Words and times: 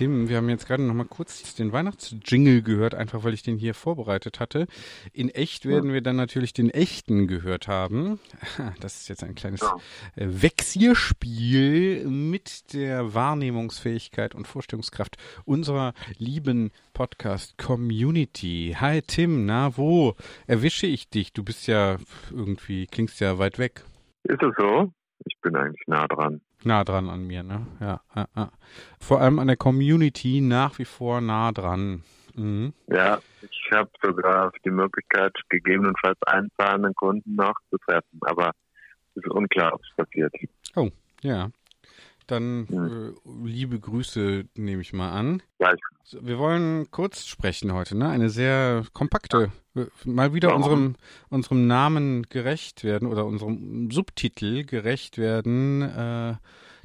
Tim, 0.00 0.30
wir 0.30 0.38
haben 0.38 0.48
jetzt 0.48 0.66
gerade 0.66 0.82
noch 0.82 0.94
mal 0.94 1.04
kurz 1.04 1.54
den 1.56 1.72
Weihnachtsjingle 1.72 2.62
gehört, 2.62 2.94
einfach 2.94 3.22
weil 3.22 3.34
ich 3.34 3.42
den 3.42 3.58
hier 3.58 3.74
vorbereitet 3.74 4.40
hatte. 4.40 4.66
In 5.12 5.28
echt 5.28 5.66
werden 5.66 5.92
wir 5.92 6.00
dann 6.00 6.16
natürlich 6.16 6.54
den 6.54 6.70
echten 6.70 7.26
gehört 7.26 7.68
haben. 7.68 8.18
Das 8.80 9.02
ist 9.02 9.10
jetzt 9.10 9.22
ein 9.22 9.34
kleines 9.34 9.60
Ja. 9.60 9.76
äh, 10.16 10.26
mit 12.06 12.72
der 12.72 13.12
Wahrnehmungsfähigkeit 13.12 14.34
und 14.34 14.48
Vorstellungskraft 14.48 15.18
unserer 15.44 15.92
lieben 16.16 16.70
Podcast-Community. 16.94 18.76
Hi 18.80 19.02
Tim, 19.02 19.44
na 19.44 19.76
wo 19.76 20.14
erwische 20.46 20.86
ich 20.86 21.10
dich? 21.10 21.34
Du 21.34 21.44
bist 21.44 21.66
ja 21.66 21.98
irgendwie, 22.30 22.86
klingst 22.86 23.20
ja 23.20 23.38
weit 23.38 23.58
weg. 23.58 23.84
Ist 24.22 24.42
es 24.42 24.54
so? 24.56 24.94
Ich 25.26 25.38
bin 25.42 25.54
eigentlich 25.56 25.86
nah 25.86 26.08
dran. 26.08 26.40
Nah 26.64 26.84
dran 26.84 27.08
an 27.08 27.26
mir, 27.26 27.42
ne? 27.42 27.66
Ja, 27.80 28.00
ja, 28.14 28.26
ja. 28.36 28.50
Vor 29.00 29.20
allem 29.20 29.38
an 29.38 29.46
der 29.46 29.56
Community 29.56 30.40
nach 30.40 30.78
wie 30.78 30.84
vor 30.84 31.20
nah 31.20 31.52
dran. 31.52 32.02
Mhm. 32.36 32.74
Ja, 32.88 33.18
ich 33.40 33.70
habe 33.72 33.90
sogar 34.02 34.52
die 34.64 34.70
Möglichkeit, 34.70 35.32
gegebenenfalls 35.48 36.18
einen 36.26 36.50
zahlenden 36.58 36.94
Kunden 36.94 37.34
noch 37.34 37.54
zu 37.70 37.78
treffen, 37.78 38.20
aber 38.22 38.52
es 39.14 39.24
ist 39.24 39.30
unklar, 39.30 39.74
ob 39.74 39.80
es 39.82 39.96
passiert. 39.96 40.32
Oh, 40.76 40.90
ja. 41.22 41.50
Dann 42.30 42.66
äh, 42.68 43.30
liebe 43.46 43.78
Grüße 43.78 44.44
nehme 44.54 44.82
ich 44.82 44.92
mal 44.92 45.10
an. 45.12 45.42
Gleich. 45.58 45.80
So, 46.04 46.24
Wir 46.26 46.38
wollen 46.38 46.90
kurz 46.90 47.26
sprechen 47.26 47.72
heute, 47.72 47.96
ne? 47.96 48.08
Eine 48.08 48.30
sehr 48.30 48.84
kompakte, 48.92 49.50
äh, 49.74 49.86
mal 50.04 50.32
wieder 50.34 50.48
Warum? 50.48 50.62
unserem 50.62 50.96
unserem 51.28 51.66
Namen 51.66 52.24
gerecht 52.28 52.84
werden 52.84 53.08
oder 53.08 53.26
unserem 53.26 53.90
Subtitel 53.90 54.64
gerecht 54.64 55.18
werden. 55.18 55.82
Äh, 55.82 56.34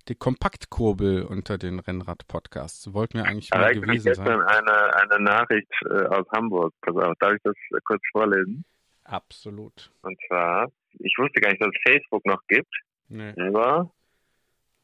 die 0.08 0.16
Kompaktkurbel 0.16 1.24
unter 1.24 1.58
den 1.58 1.80
Rennrad-Podcasts. 1.80 2.94
Wollten 2.94 3.18
wir 3.18 3.26
eigentlich 3.26 3.50
mal 3.50 3.62
Erreicht 3.62 3.82
mich 3.82 3.88
gewesen 3.88 4.06
gestern 4.06 4.40
sein. 4.40 4.68
eine, 4.68 4.96
eine 4.96 5.24
Nachricht 5.24 5.72
äh, 5.90 6.06
aus 6.06 6.28
Hamburg. 6.32 6.74
Pass 6.82 6.96
auf, 6.96 7.14
darf 7.20 7.34
ich 7.34 7.42
das 7.44 7.56
äh, 7.72 7.80
kurz 7.86 8.02
vorlesen? 8.12 8.64
Absolut. 9.04 9.92
Und 10.04 10.18
zwar, 10.28 10.72
ich 11.00 11.16
wusste 11.18 11.42
gar 11.42 11.50
nicht, 11.52 11.62
dass 11.62 11.70
es 11.70 11.92
Facebook 11.92 12.26
noch 12.26 12.42
gibt, 12.48 12.74
Nee, 13.08 13.34
aber 13.38 13.92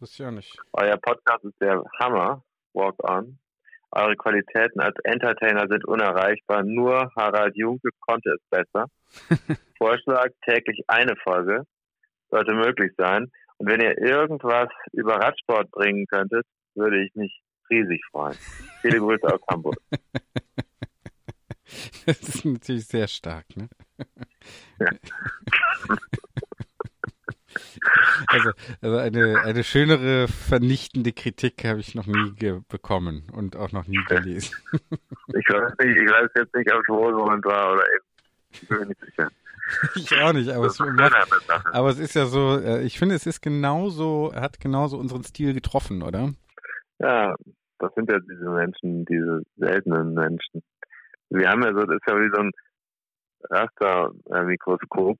wusste 0.01 0.23
ich 0.23 0.27
auch 0.27 0.31
nicht. 0.31 0.57
euer 0.73 0.97
Podcast 0.97 1.45
ist 1.45 1.59
der 1.61 1.83
Hammer. 1.99 2.43
Walk 2.73 2.95
on. 3.09 3.37
Eure 3.91 4.15
Qualitäten 4.15 4.79
als 4.79 4.95
Entertainer 5.03 5.67
sind 5.67 5.85
unerreichbar. 5.85 6.63
Nur 6.63 7.11
Harald 7.15 7.55
Junke 7.57 7.89
konnte 7.99 8.31
es 8.31 8.41
besser. 8.49 8.87
Vorschlag, 9.77 10.29
täglich 10.45 10.81
eine 10.87 11.15
Folge 11.17 11.65
sollte 12.29 12.53
möglich 12.53 12.93
sein. 12.97 13.29
Und 13.57 13.67
wenn 13.69 13.81
ihr 13.81 13.97
irgendwas 13.97 14.69
über 14.93 15.17
Radsport 15.17 15.69
bringen 15.71 16.07
könntet, 16.07 16.45
würde 16.73 17.03
ich 17.03 17.13
mich 17.13 17.41
riesig 17.69 18.01
freuen. 18.09 18.37
Viele 18.81 18.99
Grüße 18.99 19.27
aus 19.27 19.41
Hamburg. 19.49 19.77
Das 22.05 22.21
ist 22.21 22.43
natürlich 22.43 22.85
sehr 22.85 23.07
stark, 23.07 23.45
ne? 23.55 23.69
Ja. 24.79 24.89
Also, 28.31 28.51
also 28.81 28.97
eine, 28.97 29.41
eine 29.41 29.63
schönere 29.63 30.27
vernichtende 30.27 31.11
Kritik 31.11 31.65
habe 31.65 31.79
ich 31.79 31.95
noch 31.95 32.07
nie 32.07 32.33
bekommen 32.69 33.23
und 33.33 33.55
auch 33.55 33.71
noch 33.71 33.87
nie 33.87 34.03
gelesen. 34.07 34.55
Ich 35.33 35.47
weiß, 35.47 35.73
nicht, 35.79 35.97
ich 35.97 36.11
weiß 36.11 36.29
jetzt 36.35 36.53
nicht, 36.55 36.73
ob 36.73 36.81
es 36.81 36.89
Rosemond 36.89 37.45
war 37.45 37.73
oder 37.73 37.83
eben. 37.83 38.05
Ich 38.51 38.67
bin 38.67 38.79
mir 38.79 38.85
nicht 38.87 39.01
sicher. 39.05 39.29
Ich 39.95 40.13
auch 40.19 40.33
nicht, 40.33 40.49
aber 40.49 40.65
es, 40.65 40.79
macht, 40.79 41.15
aber 41.71 41.89
es 41.89 41.99
ist 41.99 42.15
ja 42.15 42.25
so, 42.25 42.57
äh, 42.57 42.81
ich 42.81 42.99
finde, 42.99 43.15
es 43.15 43.25
ist 43.25 43.41
genauso, 43.41 44.33
hat 44.35 44.59
genauso 44.59 44.97
unseren 44.97 45.23
Stil 45.23 45.53
getroffen, 45.53 46.01
oder? 46.01 46.33
Ja, 46.99 47.35
das 47.79 47.93
sind 47.95 48.11
ja 48.11 48.19
diese 48.19 48.49
Menschen, 48.49 49.05
diese 49.05 49.43
seltenen 49.55 50.13
Menschen. 50.13 50.61
Wir 51.29 51.49
haben 51.49 51.63
ja 51.63 51.73
so, 51.73 51.85
das 51.85 51.95
ist 51.95 52.07
ja 52.07 52.15
wie 52.19 52.31
so 52.33 52.41
ein 52.41 52.51
Raster-Mikroskop, 53.49 55.17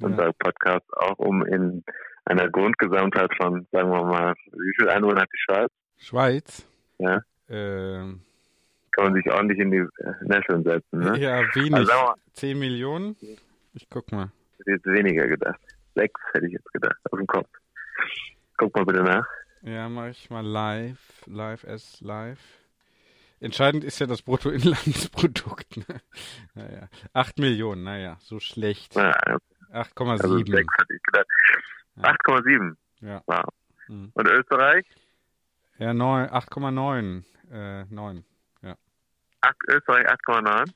unser 0.00 0.32
Podcast, 0.32 0.86
auch 0.96 1.18
um 1.18 1.44
in 1.46 1.84
einer 2.26 2.50
Grundgesamtheit 2.50 3.30
von, 3.36 3.66
sagen 3.72 3.90
wir 3.90 4.04
mal, 4.04 4.34
wie 4.52 4.72
viel 4.76 4.88
Einwohner 4.88 5.22
hat 5.22 5.28
die 5.32 5.38
Schweiz? 5.38 5.70
Schweiz. 5.98 6.66
Ja. 6.98 7.20
Ähm, 7.48 8.20
Kann 8.92 9.04
man 9.04 9.14
sich 9.14 9.30
ordentlich 9.30 9.58
in 9.60 9.70
die 9.70 9.84
Nesseln 10.22 10.64
setzen, 10.64 10.98
ne? 10.98 11.18
Ja, 11.18 11.40
wenig. 11.54 11.74
Also 11.74 11.86
sagen 11.86 12.00
wir 12.02 12.08
mal, 12.08 12.14
10 12.32 12.58
Millionen? 12.58 13.16
Ich 13.74 13.88
guck 13.88 14.10
mal. 14.12 14.30
ich 14.52 14.58
hätte 14.60 14.70
jetzt 14.72 14.86
weniger 14.86 15.26
gedacht. 15.28 15.60
Sechs 15.94 16.20
hätte 16.32 16.46
ich 16.46 16.52
jetzt 16.52 16.72
gedacht, 16.72 16.96
aus 17.10 17.18
dem 17.18 17.26
Kopf. 17.26 17.48
Guck 18.56 18.74
mal 18.74 18.84
bitte 18.84 19.02
nach. 19.02 19.26
Ja, 19.62 19.88
mache 19.88 20.10
ich 20.10 20.28
mal 20.30 20.44
live. 20.44 21.22
Live 21.26 21.64
as 21.64 22.00
live. 22.00 22.40
Entscheidend 23.38 23.84
ist 23.84 23.98
ja 23.98 24.06
das 24.06 24.22
Bruttoinlandsprodukt. 24.22 25.76
Ne? 25.76 26.00
Naja. 26.54 26.88
8 27.12 27.38
Millionen, 27.38 27.84
naja, 27.84 28.16
so 28.20 28.40
schlecht. 28.40 28.94
Ja, 28.96 29.10
also 29.10 29.38
8,7. 29.72 30.50
sechs 30.50 30.74
hätte 30.78 30.94
ich 30.94 31.02
gedacht. 31.02 31.26
Ja. 31.96 32.04
8,7. 32.04 32.76
Ja. 33.00 33.22
Wow. 33.26 33.44
Mhm. 33.88 34.10
Und 34.14 34.28
Österreich? 34.28 34.86
Ja, 35.78 35.92
neun- 35.92 36.28
8,9. 36.30 37.24
Äh, 37.50 37.84
9. 37.84 38.24
Acht, 39.42 39.56
Österreich 39.68 40.06
8,9. 40.10 40.72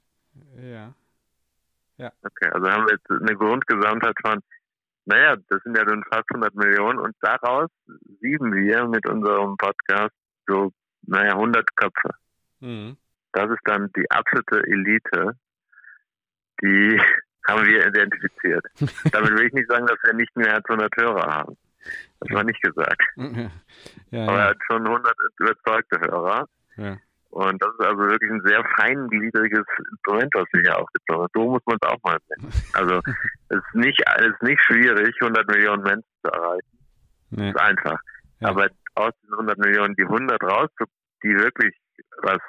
Ja. 0.63 0.95
Okay, 2.23 2.49
also 2.51 2.71
haben 2.71 2.87
wir 2.87 2.93
jetzt 2.95 3.11
eine 3.11 3.37
Grundgesamtheit 3.37 4.15
von, 4.25 4.39
naja, 5.07 5.35
das 5.49 5.63
sind 5.65 5.77
ja 5.77 5.85
nun 5.85 6.05
fast 6.05 6.31
100 6.31 6.55
Millionen 6.55 6.99
und 6.99 7.15
daraus 7.21 7.69
sieben 8.21 8.55
wir 8.55 8.87
mit 8.87 9.07
unserem 9.09 9.57
Podcast 9.57 10.15
so, 10.47 10.73
naja, 11.03 11.33
100 11.35 11.77
Köpfe. 11.77 12.11
Mhm. 12.61 12.97
Das 13.33 13.51
ist 13.51 13.61
dann 13.65 13.91
die 13.97 14.11
absolute 14.11 14.63
Elite, 14.67 15.37
die 16.63 17.01
haben 17.47 17.65
wir 17.67 17.87
identifiziert. 17.87 18.65
Damit 19.13 19.31
will 19.33 19.47
ich 19.47 19.53
nicht 19.53 19.71
sagen, 19.71 19.87
dass 19.87 19.99
wir 20.05 20.15
nicht 20.15 20.35
mehr 20.37 20.55
als 20.55 20.65
100 20.69 20.97
Hörer 20.97 21.35
haben. 21.35 21.57
Das 22.21 22.31
war 22.31 22.45
nicht 22.45 22.61
gesagt. 22.63 23.03
Ja, 24.11 24.23
Aber 24.27 24.39
er 24.39 24.49
hat 24.51 24.59
schon 24.67 24.87
100 24.87 25.15
überzeugte 25.39 26.01
Hörer. 26.01 26.47
ja. 26.77 26.97
Und 27.31 27.63
das 27.63 27.71
ist 27.79 27.87
also 27.87 28.01
wirklich 28.01 28.29
ein 28.29 28.43
sehr 28.45 28.65
feingliedriges 28.77 29.65
Instrument, 29.93 30.35
was 30.35 30.47
wir 30.53 30.63
hier 30.63 30.79
aufgezogen 30.79 31.23
haben. 31.23 31.31
So 31.33 31.49
muss 31.49 31.63
man 31.65 31.79
es 31.81 31.89
auch 31.89 32.03
mal 32.03 32.19
sehen. 32.29 32.53
Also 32.73 33.01
es 33.51 33.57
ist 33.57 33.75
nicht, 33.75 34.03
es 34.19 34.27
ist 34.27 34.43
nicht 34.43 34.61
schwierig, 34.65 35.15
100 35.21 35.47
Millionen 35.49 35.83
Menschen 35.83 36.11
zu 36.25 36.31
erreichen. 36.33 36.79
Nee. 37.31 37.51
Ist 37.51 37.61
einfach. 37.61 38.01
Ja. 38.41 38.49
Aber 38.49 38.69
aus 38.97 39.13
den 39.23 39.33
100 39.33 39.59
Millionen 39.59 39.95
die 39.95 40.03
100 40.03 40.43
rauszu, 40.43 40.85
die 41.23 41.37
wirklich 41.37 41.77
was 42.23 42.41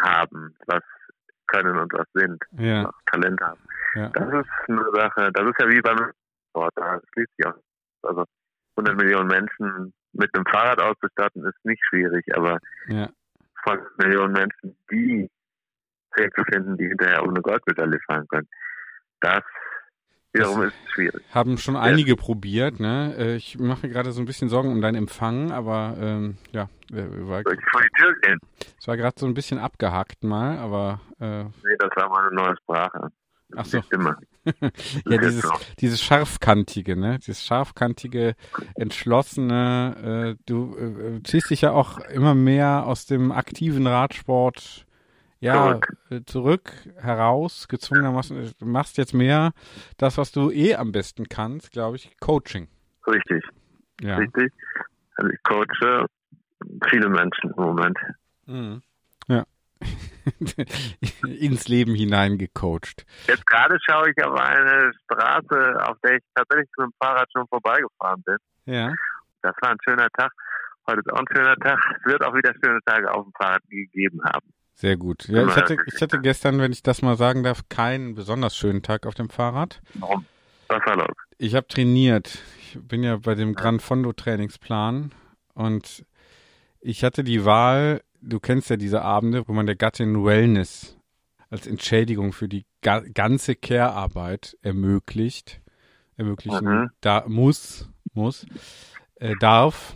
haben, 0.00 0.56
was 0.66 0.82
können 1.48 1.76
und 1.76 1.92
was 1.92 2.06
sind, 2.14 2.42
Ja, 2.58 2.84
was 2.84 2.94
Talent 3.06 3.40
haben. 3.40 3.60
ja. 3.94 4.08
Das 4.10 4.28
ist 4.28 4.50
eine 4.68 4.84
Sache, 4.94 5.30
das 5.32 5.46
ist 5.46 5.60
ja 5.60 5.68
wie 5.68 5.80
beim 5.80 6.12
Sport, 6.50 6.72
da 6.76 7.00
schließt 7.12 7.30
sich 7.36 7.46
auch. 7.46 7.54
Also 8.02 8.24
100 8.76 8.96
Millionen 8.96 9.26
Menschen 9.28 9.92
mit 10.12 10.34
einem 10.34 10.46
Fahrrad 10.46 10.80
auszustatten, 10.80 11.44
ist 11.44 11.64
nicht 11.64 11.82
schwierig, 11.88 12.24
aber 12.36 12.58
ja. 12.88 13.08
von 13.64 13.78
Millionen 13.98 14.32
Menschen, 14.32 14.76
die 14.90 15.28
Fähig 16.14 16.32
zu 16.34 16.42
finden, 16.44 16.76
die 16.78 16.88
hinterher 16.88 17.22
ohne 17.22 17.40
Goldmedaille 17.40 17.98
fahren 18.06 18.26
können. 18.28 18.48
Das 19.20 19.42
wiederum 20.32 20.62
ist 20.62 20.74
es 20.86 20.92
schwierig. 20.92 21.22
Haben 21.32 21.58
schon 21.58 21.76
einige 21.76 22.16
probiert, 22.16 22.80
ne? 22.80 23.14
Äh, 23.18 23.36
Ich 23.36 23.58
mache 23.58 23.86
mir 23.86 23.92
gerade 23.92 24.12
so 24.12 24.20
ein 24.20 24.26
bisschen 24.26 24.48
Sorgen 24.48 24.70
um 24.72 24.80
deinen 24.80 24.96
Empfang, 24.96 25.50
aber 25.52 25.96
ähm, 26.00 26.36
ja, 26.52 26.68
äh, 26.92 27.04
war, 27.28 27.42
Soll 27.42 27.54
ich 27.54 27.70
vor 27.70 27.80
die 27.82 28.02
Tür 28.02 28.14
gehen? 28.22 28.38
es 28.78 28.86
war 28.88 28.96
gerade 28.96 29.18
so 29.18 29.26
ein 29.26 29.34
bisschen 29.34 29.58
abgehackt 29.58 30.24
mal, 30.24 30.58
aber 30.58 31.00
äh, 31.20 31.44
Nee, 31.44 31.76
das 31.78 31.90
war 31.96 32.08
meine 32.10 32.34
neue 32.34 32.56
Sprache. 32.62 33.08
Ach 33.56 33.64
so. 33.64 33.78
Die 33.80 33.86
Stimme. 33.86 34.16
ja, 35.06 35.18
dieses, 35.18 35.42
so. 35.42 35.52
dieses 35.80 36.02
scharfkantige, 36.02 36.96
ne? 36.96 37.18
Dieses 37.18 37.44
scharfkantige, 37.44 38.34
entschlossene, 38.76 40.36
äh, 40.36 40.42
du 40.46 40.76
äh, 40.76 41.22
ziehst 41.22 41.50
dich 41.50 41.62
ja 41.62 41.72
auch 41.72 41.98
immer 41.98 42.34
mehr 42.34 42.84
aus 42.86 43.06
dem 43.06 43.32
aktiven 43.32 43.86
Radsport 43.86 44.86
ja, 45.40 45.54
Zurück. 45.80 45.96
äh, 46.10 46.20
zurück, 46.24 46.72
heraus, 46.98 47.68
gezwungenermaßen, 47.68 48.52
du 48.58 48.66
machst 48.66 48.98
jetzt 48.98 49.14
mehr 49.14 49.52
das, 49.96 50.18
was 50.18 50.32
du 50.32 50.50
eh 50.50 50.74
am 50.74 50.92
besten 50.92 51.28
kannst, 51.28 51.72
glaube 51.72 51.96
ich, 51.96 52.16
Coaching. 52.20 52.68
Richtig, 53.06 53.44
Ja. 54.00 54.16
richtig. 54.16 54.52
Also 55.16 55.30
ich 55.30 55.42
coache 55.42 56.06
viele 56.90 57.08
Menschen 57.08 57.50
im 57.56 57.62
Moment. 57.64 57.98
Mhm. 58.46 58.82
Ja. 59.28 59.44
Ins 61.40 61.68
Leben 61.68 61.94
hineingecoacht. 61.94 63.06
Jetzt 63.26 63.46
gerade 63.46 63.78
schaue 63.88 64.10
ich 64.10 64.24
auf 64.24 64.38
eine 64.38 64.92
Straße, 65.04 65.88
auf 65.88 65.96
der 66.04 66.16
ich 66.16 66.22
tatsächlich 66.34 66.68
mit 66.76 66.86
dem 66.86 66.92
Fahrrad 67.00 67.28
schon 67.32 67.46
vorbeigefahren 67.48 68.22
bin. 68.24 68.36
Ja. 68.66 68.92
Das 69.42 69.54
war 69.60 69.70
ein 69.70 69.78
schöner 69.88 70.08
Tag. 70.16 70.32
Heute 70.88 71.00
ist 71.00 71.12
auch 71.12 71.18
ein 71.20 71.26
schöner 71.34 71.56
Tag. 71.56 71.78
Es 72.00 72.06
wird 72.12 72.24
auch 72.24 72.34
wieder 72.34 72.52
schöne 72.62 72.80
Tage 72.86 73.12
auf 73.12 73.24
dem 73.24 73.32
Fahrrad 73.38 73.62
gegeben 73.68 74.20
haben. 74.24 74.52
Sehr 74.80 74.96
gut. 74.96 75.26
Ja, 75.28 75.44
ich 75.44 75.56
hatte, 75.56 75.76
ich 75.92 76.00
hatte 76.00 76.20
gestern, 76.20 76.60
wenn 76.60 76.70
ich 76.70 76.84
das 76.84 77.02
mal 77.02 77.16
sagen 77.16 77.42
darf, 77.42 77.68
keinen 77.68 78.14
besonders 78.14 78.56
schönen 78.56 78.80
Tag 78.80 79.06
auf 79.06 79.14
dem 79.14 79.28
Fahrrad. 79.28 79.80
Warum? 79.94 80.24
Was 80.68 80.86
war 80.86 80.96
los? 80.98 81.16
Ich 81.36 81.56
habe 81.56 81.66
trainiert. 81.66 82.38
Ich 82.60 82.78
bin 82.80 83.02
ja 83.02 83.16
bei 83.16 83.34
dem 83.34 83.54
Gran 83.54 83.80
Fondo 83.80 84.12
Trainingsplan 84.12 85.10
und 85.54 86.04
ich 86.80 87.02
hatte 87.02 87.24
die 87.24 87.44
Wahl, 87.44 88.02
du 88.20 88.38
kennst 88.38 88.70
ja 88.70 88.76
diese 88.76 89.02
Abende, 89.02 89.48
wo 89.48 89.52
man 89.52 89.66
der 89.66 89.74
Gattin 89.74 90.24
Wellness 90.24 90.96
als 91.50 91.66
Entschädigung 91.66 92.32
für 92.32 92.46
die 92.48 92.64
ga 92.80 93.00
ganze 93.00 93.56
Care-Arbeit 93.56 94.56
ermöglicht, 94.62 95.60
ermöglichen 96.16 96.64
Mhm. 96.64 96.90
da 97.00 97.24
muss, 97.26 97.88
muss, 98.12 98.46
äh, 99.16 99.34
darf. 99.40 99.94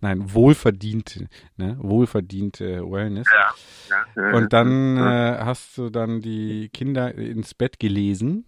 Nein, 0.00 0.32
wohlverdiente, 0.34 1.28
ne, 1.56 1.76
wohlverdiente 1.80 2.82
Wellness. 2.90 3.26
Ja. 3.88 4.04
ja. 4.16 4.30
Und 4.36 4.52
dann 4.52 4.96
äh, 4.96 5.38
hast 5.40 5.76
du 5.78 5.90
dann 5.90 6.20
die 6.20 6.68
Kinder 6.70 7.14
ins 7.14 7.54
Bett 7.54 7.78
gelesen 7.80 8.44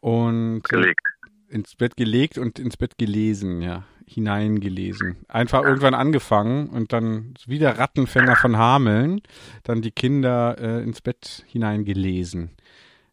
und 0.00 0.62
gelegt. 0.68 1.00
ins 1.48 1.74
Bett 1.76 1.96
gelegt 1.96 2.38
und 2.38 2.58
ins 2.58 2.76
Bett 2.76 2.98
gelesen, 2.98 3.62
ja, 3.62 3.84
hineingelesen. 4.06 5.16
Einfach 5.28 5.64
irgendwann 5.64 5.94
angefangen 5.94 6.68
und 6.68 6.92
dann 6.92 7.34
wie 7.46 7.58
der 7.58 7.78
Rattenfänger 7.78 8.36
von 8.36 8.56
Hameln, 8.56 9.20
dann 9.64 9.82
die 9.82 9.90
Kinder 9.90 10.56
äh, 10.58 10.82
ins 10.82 11.00
Bett 11.00 11.44
hineingelesen. 11.48 12.50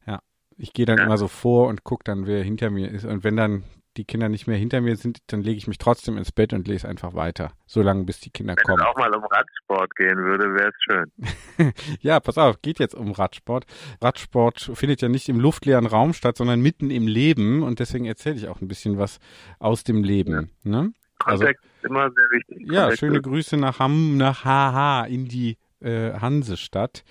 Ja, 0.05 0.21
ich 0.57 0.73
gehe 0.73 0.85
dann 0.85 0.97
Ja. 0.99 1.05
immer 1.05 1.17
so 1.17 1.27
vor 1.27 1.67
und 1.67 1.83
gucke 1.83 2.03
dann, 2.03 2.27
wer 2.27 2.43
hinter 2.43 2.69
mir 2.69 2.89
ist. 2.91 3.05
Und 3.05 3.23
wenn 3.23 3.37
dann 3.37 3.63
die 3.97 4.05
Kinder 4.05 4.29
nicht 4.29 4.47
mehr 4.47 4.57
hinter 4.57 4.81
mir 4.81 4.95
sind, 4.95 5.19
dann 5.27 5.41
lege 5.43 5.57
ich 5.57 5.67
mich 5.67 5.77
trotzdem 5.77 6.17
ins 6.17 6.31
Bett 6.31 6.53
und 6.53 6.67
lese 6.67 6.87
einfach 6.87 7.13
weiter, 7.13 7.51
solange 7.65 8.03
bis 8.03 8.19
die 8.19 8.29
Kinder 8.31 8.55
Wenn 8.57 8.63
kommen. 8.63 8.79
es 8.79 8.85
auch 8.85 8.95
mal 8.97 9.13
um 9.15 9.23
Radsport 9.23 9.95
gehen 9.95 10.17
würde, 10.17 10.53
wäre 10.55 10.69
es 10.69 10.75
schön. 10.83 11.73
Ja, 12.01 12.19
pass 12.19 12.37
auf, 12.37 12.61
geht 12.61 12.79
jetzt 12.79 12.95
um 12.95 13.11
Radsport. 13.11 13.65
Radsport 14.01 14.71
findet 14.73 15.01
ja 15.01 15.09
nicht 15.09 15.29
im 15.29 15.39
luftleeren 15.39 15.85
Raum 15.85 16.13
statt, 16.13 16.37
sondern 16.37 16.61
mitten 16.61 16.89
im 16.91 17.07
Leben 17.07 17.63
und 17.63 17.79
deswegen 17.79 18.05
erzähle 18.05 18.35
ich 18.35 18.47
auch 18.47 18.61
ein 18.61 18.67
bisschen 18.67 18.97
was 18.97 19.19
aus 19.59 19.83
dem 19.83 20.03
Leben. 20.03 20.49
Ne? 20.63 20.93
Also, 21.23 21.45
Kontext 21.45 21.65
immer 21.83 22.09
sehr 22.11 22.25
wichtig. 22.31 22.57
ja, 22.71 22.81
Kontext 22.81 22.99
schöne 22.99 23.17
ist- 23.17 23.23
Grüße 23.23 23.57
nach 23.57 23.79
Hamm, 23.79 24.17
nach 24.17 24.43
HH 24.43 25.05
in 25.07 25.25
die 25.25 25.57
äh, 25.81 26.13
Hansestadt. 26.13 27.03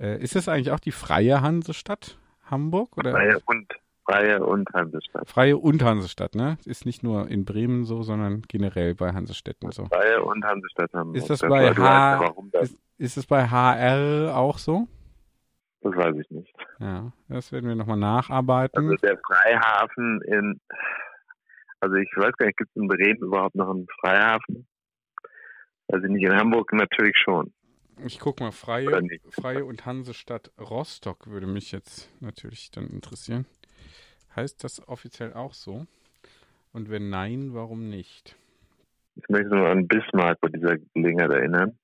Äh, 0.00 0.20
ist 0.22 0.34
das 0.34 0.48
eigentlich 0.48 0.70
auch 0.72 0.80
die 0.80 0.90
freie 0.92 1.40
Hansestadt 1.40 2.18
Hamburg 2.46 2.96
oder 2.98 3.12
Freie 3.12 3.38
und, 3.46 3.66
Freie 4.04 4.44
und 4.44 4.68
Hansestadt. 4.74 5.28
freie 5.30 5.56
und 5.56 5.82
Hansestadt? 5.82 6.34
Ne, 6.34 6.58
ist 6.66 6.84
nicht 6.84 7.02
nur 7.02 7.28
in 7.28 7.44
Bremen 7.44 7.84
so, 7.84 8.02
sondern 8.02 8.42
generell 8.48 8.94
bei 8.94 9.12
Hansestädten 9.12 9.70
so. 9.72 9.86
Freie 9.86 10.22
und 10.22 10.44
Hansestadt 10.44 10.92
Hamburg. 10.92 11.16
Ist 11.16 11.30
das 11.30 11.40
Das 11.40 11.48
bei 11.48 11.68
weißt 11.68 11.78
H- 11.78 12.34
das, 12.52 12.70
Ist, 12.70 12.82
ist 12.98 13.16
es 13.16 13.26
bei 13.26 13.48
HR 13.48 14.36
auch 14.36 14.58
so? 14.58 14.86
das 15.80 15.94
weiß 15.96 16.16
ich 16.16 16.30
nicht. 16.30 16.54
Ja, 16.80 17.12
das 17.28 17.50
werden 17.52 17.68
wir 17.68 17.74
nochmal 17.74 17.96
nacharbeiten. 17.98 18.84
Also 18.90 18.96
der 18.96 19.18
Freihafen 19.18 20.20
in, 20.22 20.60
also 21.80 21.96
ich 21.96 22.10
weiß 22.16 22.32
gar 22.36 22.46
nicht, 22.46 22.58
gibt 22.58 22.70
es 22.70 22.76
in 22.76 22.88
Bremen 22.88 23.18
überhaupt 23.22 23.54
noch 23.54 23.70
einen 23.70 23.86
Freihafen? 24.00 24.66
Also 25.88 26.06
nicht 26.08 26.24
in 26.24 26.34
Hamburg 26.34 26.72
natürlich 26.72 27.16
schon. 27.16 27.52
Ich 28.04 28.18
guck 28.18 28.40
mal, 28.40 28.50
Freie? 28.50 29.06
Freie 29.30 29.64
und 29.64 29.86
Hansestadt 29.86 30.50
Rostock 30.58 31.26
würde 31.28 31.46
mich 31.46 31.70
jetzt 31.70 32.10
natürlich 32.20 32.70
dann 32.70 32.88
interessieren. 32.88 33.46
Heißt 34.36 34.64
das 34.64 34.86
offiziell 34.88 35.32
auch 35.32 35.54
so? 35.54 35.86
Und 36.72 36.90
wenn 36.90 37.08
nein, 37.08 37.50
warum 37.52 37.88
nicht? 37.88 38.36
Ich 39.16 39.28
möchte 39.28 39.54
nur 39.54 39.68
an 39.68 39.86
Bismarck 39.86 40.40
bei 40.40 40.48
dieser 40.48 40.76
Gelegenheit 40.92 41.30
erinnern. 41.30 41.78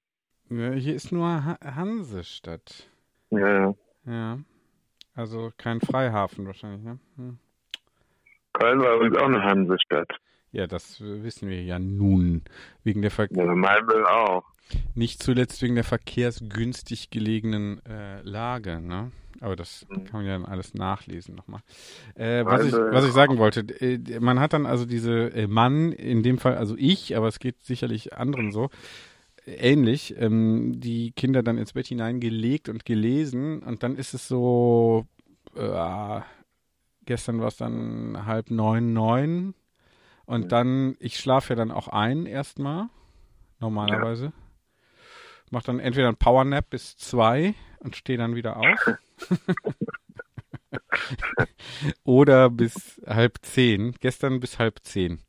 Ja, 0.48 0.72
hier 0.72 0.96
ist 0.96 1.12
nur 1.12 1.44
ha 1.44 1.58
Hansestadt. 1.62 2.88
Ja, 3.30 3.38
ja. 3.38 3.74
Ja. 4.04 4.38
Also 5.14 5.52
kein 5.56 5.80
Freihafen 5.80 6.46
wahrscheinlich, 6.46 6.82
ne? 6.82 6.98
Hm. 7.16 7.38
Köln 8.52 8.80
war 8.80 8.96
übrigens 8.96 9.18
auch 9.18 9.26
eine 9.26 9.42
Hansestadt. 9.42 10.10
Ja, 10.52 10.66
das 10.66 11.00
wissen 11.00 11.48
wir 11.48 11.62
ja 11.62 11.78
nun. 11.78 12.42
Wegen 12.82 13.02
der 13.02 13.12
Ver 13.12 13.28
Ja, 13.30 13.44
Malmö 13.54 14.04
auch. 14.04 14.49
Nicht 14.94 15.22
zuletzt 15.22 15.62
wegen 15.62 15.74
der 15.74 15.84
verkehrsgünstig 15.84 17.10
gelegenen 17.10 17.84
äh, 17.86 18.20
Lage, 18.22 18.80
ne? 18.80 19.12
Aber 19.40 19.56
das 19.56 19.86
Mhm. 19.94 20.04
kann 20.04 20.20
man 20.20 20.26
ja 20.26 20.32
dann 20.38 20.44
alles 20.44 20.74
nachlesen 20.74 21.34
nochmal. 21.34 21.60
Äh, 22.14 22.44
was, 22.44 22.62
ich, 22.64 22.74
Also, 22.74 22.92
was 22.92 23.04
ich 23.06 23.12
sagen 23.12 23.38
wollte, 23.38 23.60
äh, 23.80 24.20
man 24.20 24.38
hat 24.40 24.52
dann 24.52 24.66
also 24.66 24.84
diese 24.84 25.32
äh, 25.32 25.46
Mann, 25.46 25.92
in 25.92 26.22
dem 26.22 26.38
Fall 26.38 26.56
also 26.56 26.76
ich, 26.76 27.16
aber 27.16 27.28
es 27.28 27.38
geht 27.38 27.62
sicherlich 27.62 28.14
anderen 28.16 28.50
so, 28.50 28.68
äh, 29.46 29.52
ähnlich, 29.72 30.14
ähm, 30.18 30.78
die 30.80 31.12
Kinder 31.12 31.42
dann 31.42 31.56
ins 31.58 31.72
Bett 31.72 31.86
hineingelegt 31.86 32.68
und 32.68 32.84
gelesen 32.84 33.60
und 33.62 33.82
dann 33.82 33.96
ist 33.96 34.12
es 34.14 34.28
so, 34.28 35.06
äh, 35.56 36.20
gestern 37.06 37.40
war 37.40 37.48
es 37.48 37.56
dann 37.56 38.26
halb 38.26 38.50
neun, 38.50 38.92
neun 38.92 39.54
und 40.26 40.44
Mhm. 40.44 40.48
dann, 40.50 40.96
ich 41.00 41.16
schlafe 41.18 41.50
ja 41.54 41.56
dann 41.56 41.70
auch 41.70 41.88
ein 41.88 42.26
erstmal, 42.26 42.88
normalerweise. 43.58 44.32
Mach 45.50 45.62
dann 45.62 45.80
entweder 45.80 46.08
ein 46.08 46.16
Powernap 46.16 46.70
bis 46.70 46.96
zwei 46.96 47.54
und 47.80 47.96
stehe 47.96 48.18
dann 48.18 48.34
wieder 48.36 48.56
auf. 48.56 48.78
Oder 52.04 52.50
bis 52.50 53.00
halb 53.06 53.38
zehn. 53.42 53.92
Gestern 54.00 54.40
bis 54.40 54.58
halb 54.58 54.80
zehn. 54.84 55.20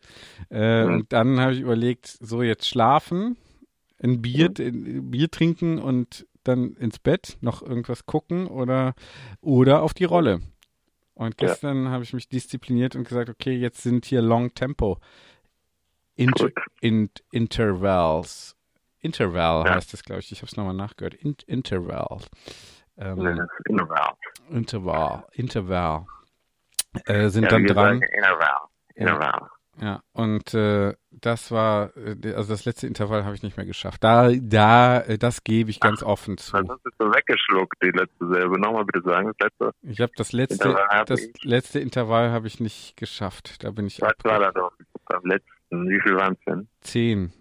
Äh, 0.49 0.85
Mhm. 0.85 0.93
Und 0.93 1.13
dann 1.13 1.39
habe 1.39 1.53
ich 1.53 1.59
überlegt, 1.61 2.07
so 2.07 2.41
jetzt 2.41 2.67
schlafen, 2.67 3.37
ein 4.01 4.21
Bier, 4.21 4.51
ein 4.59 5.11
Bier 5.11 5.29
trinken 5.31 5.79
und 5.79 6.27
dann 6.43 6.73
ins 6.75 6.99
Bett, 6.99 7.37
noch 7.41 7.61
irgendwas 7.61 8.05
gucken 8.05 8.47
oder, 8.47 8.95
oder 9.41 9.83
auf 9.83 9.93
die 9.93 10.05
Rolle. 10.05 10.41
Und 11.13 11.39
Ja. 11.41 11.47
gestern 11.47 11.89
habe 11.89 12.03
ich 12.03 12.13
mich 12.13 12.29
diszipliniert 12.29 12.95
und 12.95 13.07
gesagt, 13.07 13.29
okay, 13.29 13.55
jetzt 13.55 13.81
sind 13.83 14.05
hier 14.05 14.21
Long 14.21 14.53
Tempo. 14.53 14.97
Inter 16.15 16.49
Gut. 16.49 16.53
in 16.81 17.09
Intervals. 17.31 18.55
Interval 19.01 19.65
Ja. 19.65 19.75
heißt 19.75 19.91
das, 19.93 20.03
glaube 20.03 20.19
ich. 20.21 20.31
Ich 20.31 20.39
habe 20.39 20.47
es 20.47 20.57
nochmal 20.57 20.73
nachgehört. 20.75 21.13
In 21.15 21.35
Interval. 21.47 22.19
Ähm, 22.97 23.19
Das 23.37 23.49
Interval. 23.67 24.13
Interval. 24.49 25.23
Interval. 25.33 26.05
Äh, 27.05 27.29
sind 27.29 27.43
Ja, 27.43 27.49
dann 27.49 27.65
dran. 27.65 28.01
Interval. 28.01 28.57
Interval. 28.95 29.47
Ja, 29.79 30.01
und 30.11 30.53
äh, 30.53 30.93
das 31.09 31.49
war, 31.49 31.95
äh, 31.97 32.33
also 32.35 32.49
das 32.53 32.65
letzte 32.65 32.85
Intervall 32.87 33.23
habe 33.23 33.33
ich 33.35 33.41
nicht 33.41 33.55
mehr 33.55 33.65
geschafft. 33.65 34.03
Da, 34.03 34.29
da, 34.31 34.99
äh, 34.99 35.17
das 35.17 35.43
gebe 35.45 35.69
ich 35.71 35.79
ganz 35.79 36.03
offen 36.03 36.37
zu. 36.37 36.53
Was 36.53 36.67
hast 36.67 36.83
du 36.99 37.05
weggeschluckt, 37.05 37.81
die 37.81 37.89
letzte 37.89 38.27
Silbe? 38.27 38.59
Nochmal 38.59 38.83
bitte 38.85 39.01
sagen, 39.09 39.31
das 39.39 39.47
letzte. 39.49 39.71
Ich 39.81 40.01
habe 40.01 40.11
das 40.17 40.33
letzte, 40.33 40.67
Intervall 40.67 41.05
das 41.05 41.21
ich. 41.21 41.43
letzte 41.45 41.79
Intervall 41.79 42.31
habe 42.31 42.47
ich 42.47 42.59
nicht 42.59 42.97
geschafft. 42.97 43.63
Da 43.63 43.71
bin 43.71 43.87
ich 43.87 44.01
Was 44.01 44.09
ab 44.09 44.15
war 44.25 44.39
da 44.39 44.51
doch 44.51 44.73
beim 45.05 45.21
letzten? 45.23 45.49
Wie 45.89 46.01
viel 46.01 46.15
waren 46.17 46.33
es 46.33 46.39
denn? 46.45 46.67
zehn, 46.81 47.33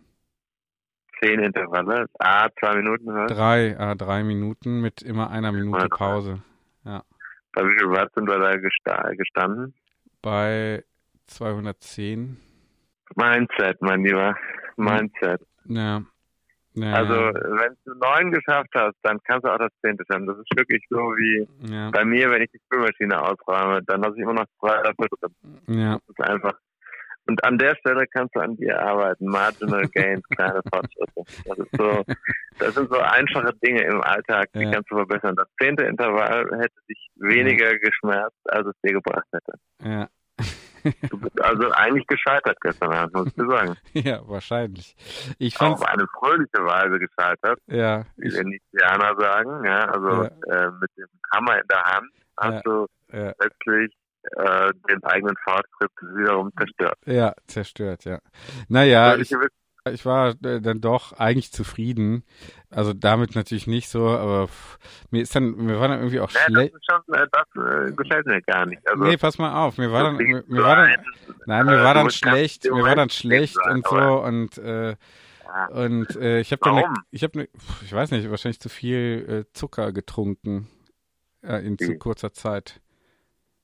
Zehn 1.23 1.41
Intervalle. 1.41 2.07
Ah, 2.19 2.49
zwei 2.59 2.77
Minuten. 2.77 3.07
Was? 3.15 3.31
drei, 3.33 3.79
ah, 3.79 3.95
drei 3.95 4.23
Minuten 4.25 4.81
mit 4.81 5.03
immer 5.03 5.31
einer 5.31 5.53
Minute. 5.53 5.89
Pause. 5.89 6.43
Bei 7.53 7.65
wie 7.65 7.77
viel 7.79 7.91
Watt 7.91 8.11
sind 8.15 8.29
wir 8.29 8.39
da 8.39 8.57
gesta 8.57 9.11
gestanden? 9.15 9.75
Bei 10.23 10.85
210. 11.27 12.37
Mindset, 13.17 13.83
mein 13.83 14.05
Lieber. 14.05 14.37
Mindset. 14.77 15.41
Ja. 15.65 16.03
Ja, 16.75 16.93
Also 16.95 17.15
ja. 17.15 17.33
wenn 17.35 17.77
du 17.85 17.95
neun 17.95 18.31
geschafft 18.31 18.71
hast, 18.77 18.95
dann 19.03 19.19
kannst 19.25 19.45
du 19.45 19.53
auch 19.53 19.59
das 19.59 19.73
zehnte 19.85 20.05
schaffen. 20.09 20.27
Das 20.27 20.39
ist 20.39 20.57
wirklich 20.57 20.85
so 20.89 20.97
wie 20.99 21.49
ja, 21.69 21.91
bei 21.91 22.05
mir, 22.05 22.31
wenn 22.31 22.43
ich 22.43 22.51
die 22.53 22.61
Spülmaschine 22.67 23.21
ausräume, 23.21 23.83
dann 23.83 24.01
lasse 24.03 24.15
ich 24.15 24.23
immer 24.23 24.35
noch 24.35 24.47
zwei 24.61 24.77
dafür 24.83 25.09
drin. 25.21 25.81
ja, 25.81 25.95
Das 25.95 26.09
ist 26.09 26.21
einfach. 26.21 26.55
Und 27.31 27.45
an 27.45 27.59
der 27.59 27.77
Stelle 27.77 28.07
kannst 28.09 28.35
du 28.35 28.41
an 28.41 28.57
dir 28.57 28.77
arbeiten. 28.81 29.25
Marginal 29.27 29.87
Gains, 29.95 30.25
kleine 30.37 30.61
Fortschritte. 30.69 31.23
Das 31.45 31.59
ist 31.59 31.71
so, 31.79 32.03
das 32.59 32.75
sind 32.75 32.91
so 32.93 32.99
einfache 32.99 33.53
Dinge 33.65 33.83
im 33.85 34.01
Alltag, 34.03 34.49
die 34.53 34.63
Ja. 34.65 34.73
kannst 34.73 34.91
du 34.91 34.97
verbessern. 34.97 35.37
Das 35.37 35.47
zehnte 35.63 35.85
Intervall 35.85 36.45
hätte 36.59 36.75
dich 36.89 36.99
weniger 37.17 37.79
geschmerzt, 37.79 38.37
als 38.47 38.67
es 38.67 38.75
dir 38.83 38.95
gebracht 38.95 39.27
hätte. 39.33 39.53
ja. 39.85 40.09
Du 41.11 41.19
bist 41.21 41.39
also 41.45 41.71
eigentlich 41.73 42.07
gescheitert 42.07 42.57
gestern 42.63 42.91
Abend, 42.95 43.15
muss 43.15 43.27
ich 43.27 43.35
sagen. 43.37 43.77
ja, 43.93 44.21
wahrscheinlich. 44.27 44.97
Ich 45.39 45.55
fand's, 45.55 45.83
Auf 45.83 45.87
eine 45.89 46.07
fröhliche 46.19 46.65
Weise 46.65 46.99
gescheitert, 46.99 47.59
ja, 47.67 48.07
wie 48.17 48.29
ich, 48.29 48.35
wir 48.35 48.45
Nizianer 48.45 49.15
sagen. 49.21 49.65
Ja, 49.67 49.81
also 49.91 50.23
äh, 50.25 50.71
mit 50.81 50.91
dem 50.97 51.07
Hammer 51.35 51.61
in 51.61 51.69
der 51.69 51.83
Hand 51.85 52.11
hast 52.39 52.55
Ja. 52.55 52.61
du 52.65 52.87
ja, 53.13 53.33
letztlich 53.39 53.93
äh, 54.37 54.73
den 54.89 55.03
eigenen 55.05 55.37
Fortschritt 55.45 55.91
wiederum 56.17 56.51
zerstört. 56.59 56.99
ja, 57.07 57.35
zerstört, 57.47 58.05
ja. 58.05 58.21
Naja, 58.69 59.13
Soll 59.13 59.23
ich, 59.23 59.35
ich 59.95 60.05
war 60.05 60.35
äh, 60.45 60.61
dann 60.61 60.81
doch 60.83 61.15
eigentlich 61.15 61.53
zufrieden. 61.53 62.23
Also 62.71 62.93
damit 62.93 63.35
natürlich 63.35 63.67
nicht 63.67 63.89
so, 63.89 64.09
aber 64.09 64.49
pff, 64.49 64.79
mir 65.11 65.23
ist 65.23 65.35
dann, 65.35 65.53
mir 65.57 65.81
war 65.81 65.89
dann 65.89 65.99
irgendwie 66.01 66.21
auch 66.21 66.31
Nee, 66.31 66.35
das 66.39 66.45
schlecht. 66.53 66.75
ist 66.75 66.87
schon, 66.91 67.15
äh, 67.15 67.27
das 67.33 67.89
äh, 67.89 67.93
gefällt 67.93 68.27
mir 68.27 68.43
gar 68.43 68.67
nicht. 68.67 68.87
Also, 68.89 69.05
Nee, 69.05 69.17
pass 69.17 69.39
mal 69.39 69.65
auf, 69.67 69.79
mir 69.79 69.91
war 69.91 70.05
dann, 70.05 70.17
mir, 70.17 70.45
mir 70.47 70.63
war 70.63 70.77
dann, 70.77 70.97
nein, 71.47 71.67
mir 71.67 71.81
äh, 71.81 71.85
war 71.85 71.95
dann 71.95 72.11
schlecht, 72.11 72.65
mir 72.71 72.83
war 72.83 72.95
dann 72.95 73.11
schlecht 73.11 73.57
und 73.67 73.87
so 73.87 73.97
und 74.23 74.59
äh, 74.59 74.97
und 75.71 76.15
äh, 76.15 76.39
ich 76.41 76.53
habe 76.53 76.61
dann, 76.63 76.75
ne, 76.77 76.85
ich 77.11 77.25
habe, 77.25 77.39
ne, 77.39 77.49
ich 77.83 77.93
weiß 77.93 78.13
nicht, 78.13 78.31
wahrscheinlich 78.31 78.61
zu 78.61 78.69
viel 78.69 79.45
äh, 79.49 79.53
Zucker 79.53 79.91
getrunken 79.93 80.69
äh, 81.43 81.67
in 81.67 81.77
zu 81.77 81.97
kurzer 81.99 82.33
Zeit. 82.33 82.81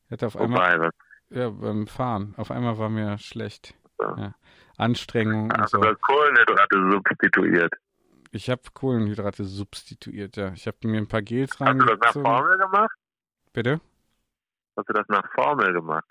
Ich 0.07 0.13
hatte 0.13 0.27
auf 0.27 0.37
einmal, 0.37 0.91
ja, 1.31 1.51
beim 1.51 1.87
Fahren, 1.87 2.35
auf 2.37 2.51
einmal 2.51 2.79
war 2.79 2.89
mir 2.89 3.19
schlecht. 3.19 3.75
Ja. 4.01 4.17
Ja. 4.17 4.35
Anstrengung 4.79 5.45
und 5.45 5.59
hast 5.59 5.75
du 5.75 5.79
so. 5.79 5.85
das 5.85 6.01
Kohlenhydrate 6.01 6.91
substituiert? 6.91 7.73
Ich 8.31 8.51
habe 8.51 8.61
Kohlenhydrate 8.73 9.45
substituiert, 9.45 10.37
ja. 10.37 10.53
Ich 10.53 10.67
habe 10.67 10.77
mir 10.85 10.99
ein 10.99 11.09
paar 11.09 11.23
Gels 11.23 11.59
Hast 11.59 11.81
du 11.81 11.85
das 11.87 11.99
nach. 12.15 12.23
Formel 12.23 12.59
gemacht? 12.59 12.97
Bitte? 13.53 13.81
Hast 14.77 14.89
du 14.89 14.93
das 14.93 15.09
nach 15.09 15.25
Formel 15.33 15.73
gemacht? 15.73 16.05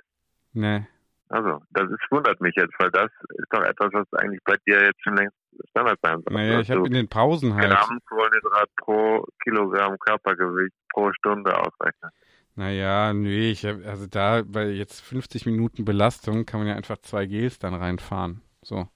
Nee. 0.54 0.88
Also, 1.30 1.62
das 1.72 1.90
ist, 1.90 2.12
wundert 2.12 2.40
mich 2.42 2.56
jetzt, 2.56 2.74
weil 2.80 2.92
das 2.92 3.12
ist 3.30 3.48
doch 3.52 3.64
etwas, 3.64 3.90
was 3.94 4.14
eigentlich 4.14 4.44
bei 4.44 4.56
dir 4.66 4.84
jetzt 4.84 5.02
schon 5.04 5.16
längst 5.16 5.36
Standard 5.70 6.00
sein 6.02 6.16
sollte. 6.16 6.34
Naja, 6.34 6.60
ich 6.60 6.70
habe 6.70 6.82
du 6.82 6.86
in 6.88 6.94
den 6.94 7.08
Pausen 7.08 7.56
halt. 7.56 7.72
Gramm 7.72 8.00
Kohlenhydrat 8.08 8.70
pro 8.78 9.26
Kilogramm 9.44 9.98
Körpergewicht 10.00 10.76
pro 10.94 11.12
Stunde 11.14 11.56
ausrechnen. 11.58 12.12
Naja, 12.56 13.14
nee, 13.14 13.52
ich 13.52 13.68
also 13.68 14.08
da 14.08 14.44
bei 14.46 14.68
jetzt 14.70 15.02
50 15.02 15.46
Minuten 15.46 15.84
Belastung 15.84 16.46
kann 16.46 16.62
man 16.62 16.68
ja 16.70 16.76
einfach 16.76 16.98
zwei 17.00 17.26
Gels 17.26 17.60
dann 17.60 17.74
reinfahren. 17.74 18.42
So. 18.62 18.88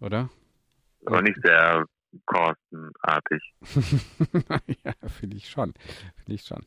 Oder? 0.00 0.30
Aber 1.04 1.20
nicht 1.22 1.38
sehr 1.42 1.84
kostenartig. 2.24 3.42
ja, 4.84 4.92
finde 5.08 5.36
ich 5.36 5.48
schon. 5.50 5.74
Finde 6.16 6.34
ich 6.34 6.42
schon. 6.42 6.64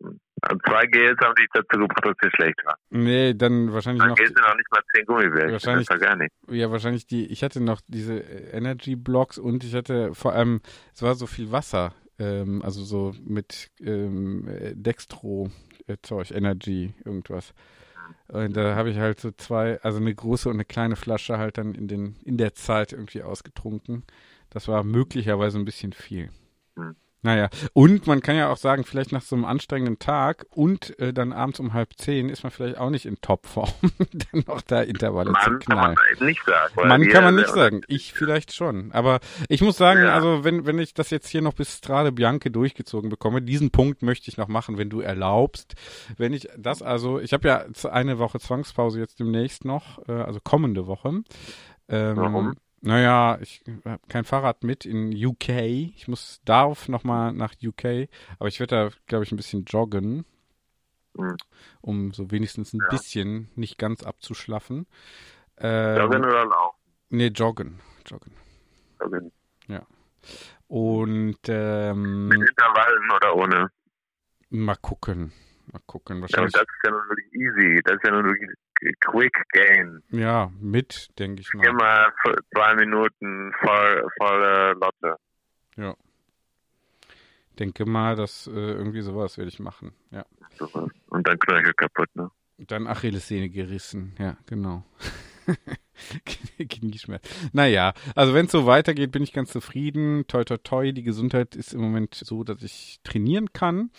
Und 0.00 0.62
zwei 0.68 0.86
Gels 0.86 1.18
haben 1.20 1.34
dich 1.34 1.48
dazu 1.52 1.78
gebracht, 1.80 2.04
dass 2.04 2.16
dir 2.22 2.30
schlecht 2.36 2.64
war. 2.64 2.76
Nee, 2.90 3.34
dann 3.34 3.72
wahrscheinlich 3.72 4.00
Dann 4.00 4.10
noch. 4.10 4.16
Gels 4.16 4.28
sind 4.28 4.44
auch 4.44 4.54
nicht 4.54 4.70
mal 4.70 4.82
zehn 4.94 5.06
Gummibärchen. 5.06 5.52
Wahrscheinlich- 5.52 5.88
Das 5.88 6.00
war 6.00 6.06
gar 6.06 6.16
nicht. 6.16 6.32
Ja, 6.48 6.70
wahrscheinlich 6.70 7.06
die, 7.06 7.26
ich 7.26 7.42
hatte 7.42 7.60
noch 7.60 7.80
diese 7.88 8.18
Energy 8.18 8.94
Blocks 8.96 9.38
und 9.38 9.64
ich 9.64 9.74
hatte 9.74 10.14
vor 10.14 10.34
allem, 10.34 10.60
es 10.94 11.02
war 11.02 11.14
so 11.14 11.26
viel 11.26 11.50
Wasser, 11.50 11.94
ähm, 12.18 12.62
also 12.62 12.84
so 12.84 13.14
mit 13.24 13.70
ähm, 13.80 14.48
äh, 14.48 14.74
Dextro 14.74 15.50
äh, 15.86 15.96
Zeug, 16.02 16.30
Energy, 16.30 16.94
irgendwas. 17.04 17.54
Und 18.28 18.56
da 18.56 18.74
habe 18.74 18.90
ich 18.90 18.98
halt 18.98 19.20
so 19.20 19.30
zwei, 19.32 19.80
also 19.82 19.98
eine 19.98 20.14
große 20.14 20.48
und 20.48 20.56
eine 20.56 20.64
kleine 20.64 20.96
Flasche 20.96 21.38
halt 21.38 21.58
dann 21.58 21.74
in 21.74 21.88
den, 21.88 22.16
in 22.24 22.36
der 22.36 22.54
Zeit 22.54 22.92
irgendwie 22.92 23.22
ausgetrunken. 23.22 24.04
Das 24.50 24.68
war 24.68 24.82
möglicherweise 24.82 25.58
ein 25.58 25.64
bisschen 25.64 25.92
viel. 25.92 26.30
Hm. 26.76 26.96
Naja, 27.22 27.48
und 27.72 28.06
man 28.06 28.20
kann 28.20 28.36
ja 28.36 28.48
auch 28.48 28.56
sagen, 28.56 28.84
vielleicht 28.84 29.10
nach 29.10 29.22
so 29.22 29.34
einem 29.34 29.44
anstrengenden 29.44 29.98
Tag 29.98 30.46
und 30.50 30.96
äh, 31.00 31.12
dann 31.12 31.32
abends 31.32 31.58
um 31.58 31.72
halb 31.72 31.94
zehn 31.96 32.28
ist 32.28 32.44
man 32.44 32.52
vielleicht 32.52 32.78
auch 32.78 32.90
nicht 32.90 33.06
in 33.06 33.20
Topform, 33.20 33.68
dann 34.32 34.44
noch 34.46 34.60
da 34.62 34.82
Intervalle 34.82 35.30
zu 35.30 35.32
Mann 35.32 35.42
kann 35.42 35.58
knallen. 35.58 35.94
man 35.96 36.16
eben 36.16 36.26
nicht 36.26 36.44
sagen. 36.44 37.02
wir 37.02 37.08
kann 37.08 37.24
man 37.24 37.34
nicht 37.34 37.48
sagen. 37.48 37.80
Ich 37.88 38.12
vielleicht 38.12 38.54
schon. 38.54 38.92
Aber 38.92 39.18
ich 39.48 39.60
muss 39.62 39.76
sagen, 39.76 40.04
Ja. 40.04 40.14
also 40.14 40.44
wenn, 40.44 40.64
wenn 40.64 40.78
ich 40.78 40.94
das 40.94 41.10
jetzt 41.10 41.26
hier 41.28 41.42
noch 41.42 41.54
bis 41.54 41.76
Strade 41.78 42.12
Bianche 42.12 42.52
durchgezogen 42.52 43.10
bekomme, 43.10 43.42
diesen 43.42 43.72
Punkt 43.72 44.02
möchte 44.02 44.30
ich 44.30 44.36
noch 44.36 44.48
machen, 44.48 44.78
wenn 44.78 44.88
du 44.88 45.00
erlaubst. 45.00 45.74
Wenn 46.18 46.32
ich 46.32 46.48
das 46.56 46.82
also, 46.82 47.18
ich 47.18 47.32
habe 47.32 47.48
ja 47.48 47.64
eine 47.90 48.18
Woche 48.20 48.38
Zwangspause 48.38 49.00
jetzt 49.00 49.18
demnächst 49.18 49.64
noch, 49.64 49.98
äh, 50.08 50.12
also 50.12 50.38
kommende 50.42 50.86
Woche. 50.86 51.22
Ähm, 51.88 52.16
Warum? 52.16 52.54
Naja, 52.80 53.38
ich 53.40 53.62
habe 53.84 54.00
kein 54.08 54.24
Fahrrad 54.24 54.62
mit 54.62 54.84
in 54.84 55.12
UK. 55.12 55.48
Ich 55.96 56.06
muss 56.08 56.40
darf 56.44 56.88
nochmal 56.88 57.32
nach 57.32 57.54
UK, 57.62 58.08
aber 58.38 58.48
ich 58.48 58.60
werde 58.60 58.76
da, 58.90 58.96
glaube 59.06 59.24
ich, 59.24 59.32
ein 59.32 59.36
bisschen 59.36 59.64
joggen, 59.64 60.24
Hm. 61.16 61.36
um 61.80 62.12
so 62.12 62.30
wenigstens 62.30 62.72
ein 62.72 62.80
Ja. 62.82 62.88
bisschen 62.88 63.48
nicht 63.56 63.78
ganz 63.78 64.04
abzuschlaffen. 64.04 64.86
Ähm, 65.56 65.96
Joggen 65.98 66.24
oder 66.24 66.44
laufen? 66.46 66.76
Nee, 67.10 67.28
joggen. 67.28 67.80
Joggen. 68.06 68.32
Joggen. 69.00 69.32
Und 70.68 71.38
ähm, 71.48 72.28
Mit 72.28 72.48
Intervallen 72.48 73.10
oder 73.16 73.34
ohne? 73.36 73.70
mal 74.50 74.76
gucken. 74.76 75.32
Mal 75.72 75.80
gucken. 75.86 76.16
Ja, 76.18 76.22
Wahrscheinlich. 76.22 76.52
das 76.52 76.62
ist 76.62 76.84
ja 76.84 76.90
nun 76.90 77.00
wirklich 77.08 77.32
easy. 77.32 77.80
Das 77.84 77.94
ist 77.96 78.04
ja 78.04 78.10
nun 78.10 78.24
wirklich 78.24 78.50
quick 79.00 79.34
gain. 79.52 80.02
Ja, 80.10 80.50
mit, 80.60 81.10
denke 81.18 81.42
ich 81.42 81.52
mal. 81.54 81.66
Immer 81.66 82.12
zwei 82.54 82.74
Minuten 82.74 83.52
voll, 83.60 84.08
volle 84.18 84.72
Lotte. 84.74 85.16
Denke 87.58 87.86
mal, 87.86 88.14
dass 88.14 88.46
äh, 88.46 88.50
irgendwie 88.50 89.00
sowas 89.00 89.36
werde 89.36 89.48
ich 89.48 89.58
machen. 89.58 89.92
Ja. 90.10 90.24
Und 91.10 91.26
dann 91.26 91.38
Knöchel 91.38 91.74
kaputt, 91.74 92.08
ne? 92.14 92.30
Dann 92.58 92.86
Achillessehne 92.86 93.50
gerissen. 93.50 94.14
Ja, 94.18 94.36
genau. 94.46 94.84
Knieschmerz. 96.68 97.28
Naja, 97.52 97.92
also 98.14 98.34
wenn 98.34 98.46
es 98.46 98.52
so 98.52 98.66
weitergeht, 98.66 99.10
bin 99.10 99.22
ich 99.22 99.32
ganz 99.32 99.50
zufrieden. 99.50 100.24
Toi, 100.28 100.44
toi, 100.44 100.56
toi. 100.58 100.92
Die 100.92 101.02
Gesundheit 101.02 101.56
ist 101.56 101.74
im 101.74 101.80
Moment 101.80 102.14
so, 102.14 102.44
dass 102.44 102.62
ich 102.62 103.00
trainieren 103.04 103.52
kann. 103.52 103.90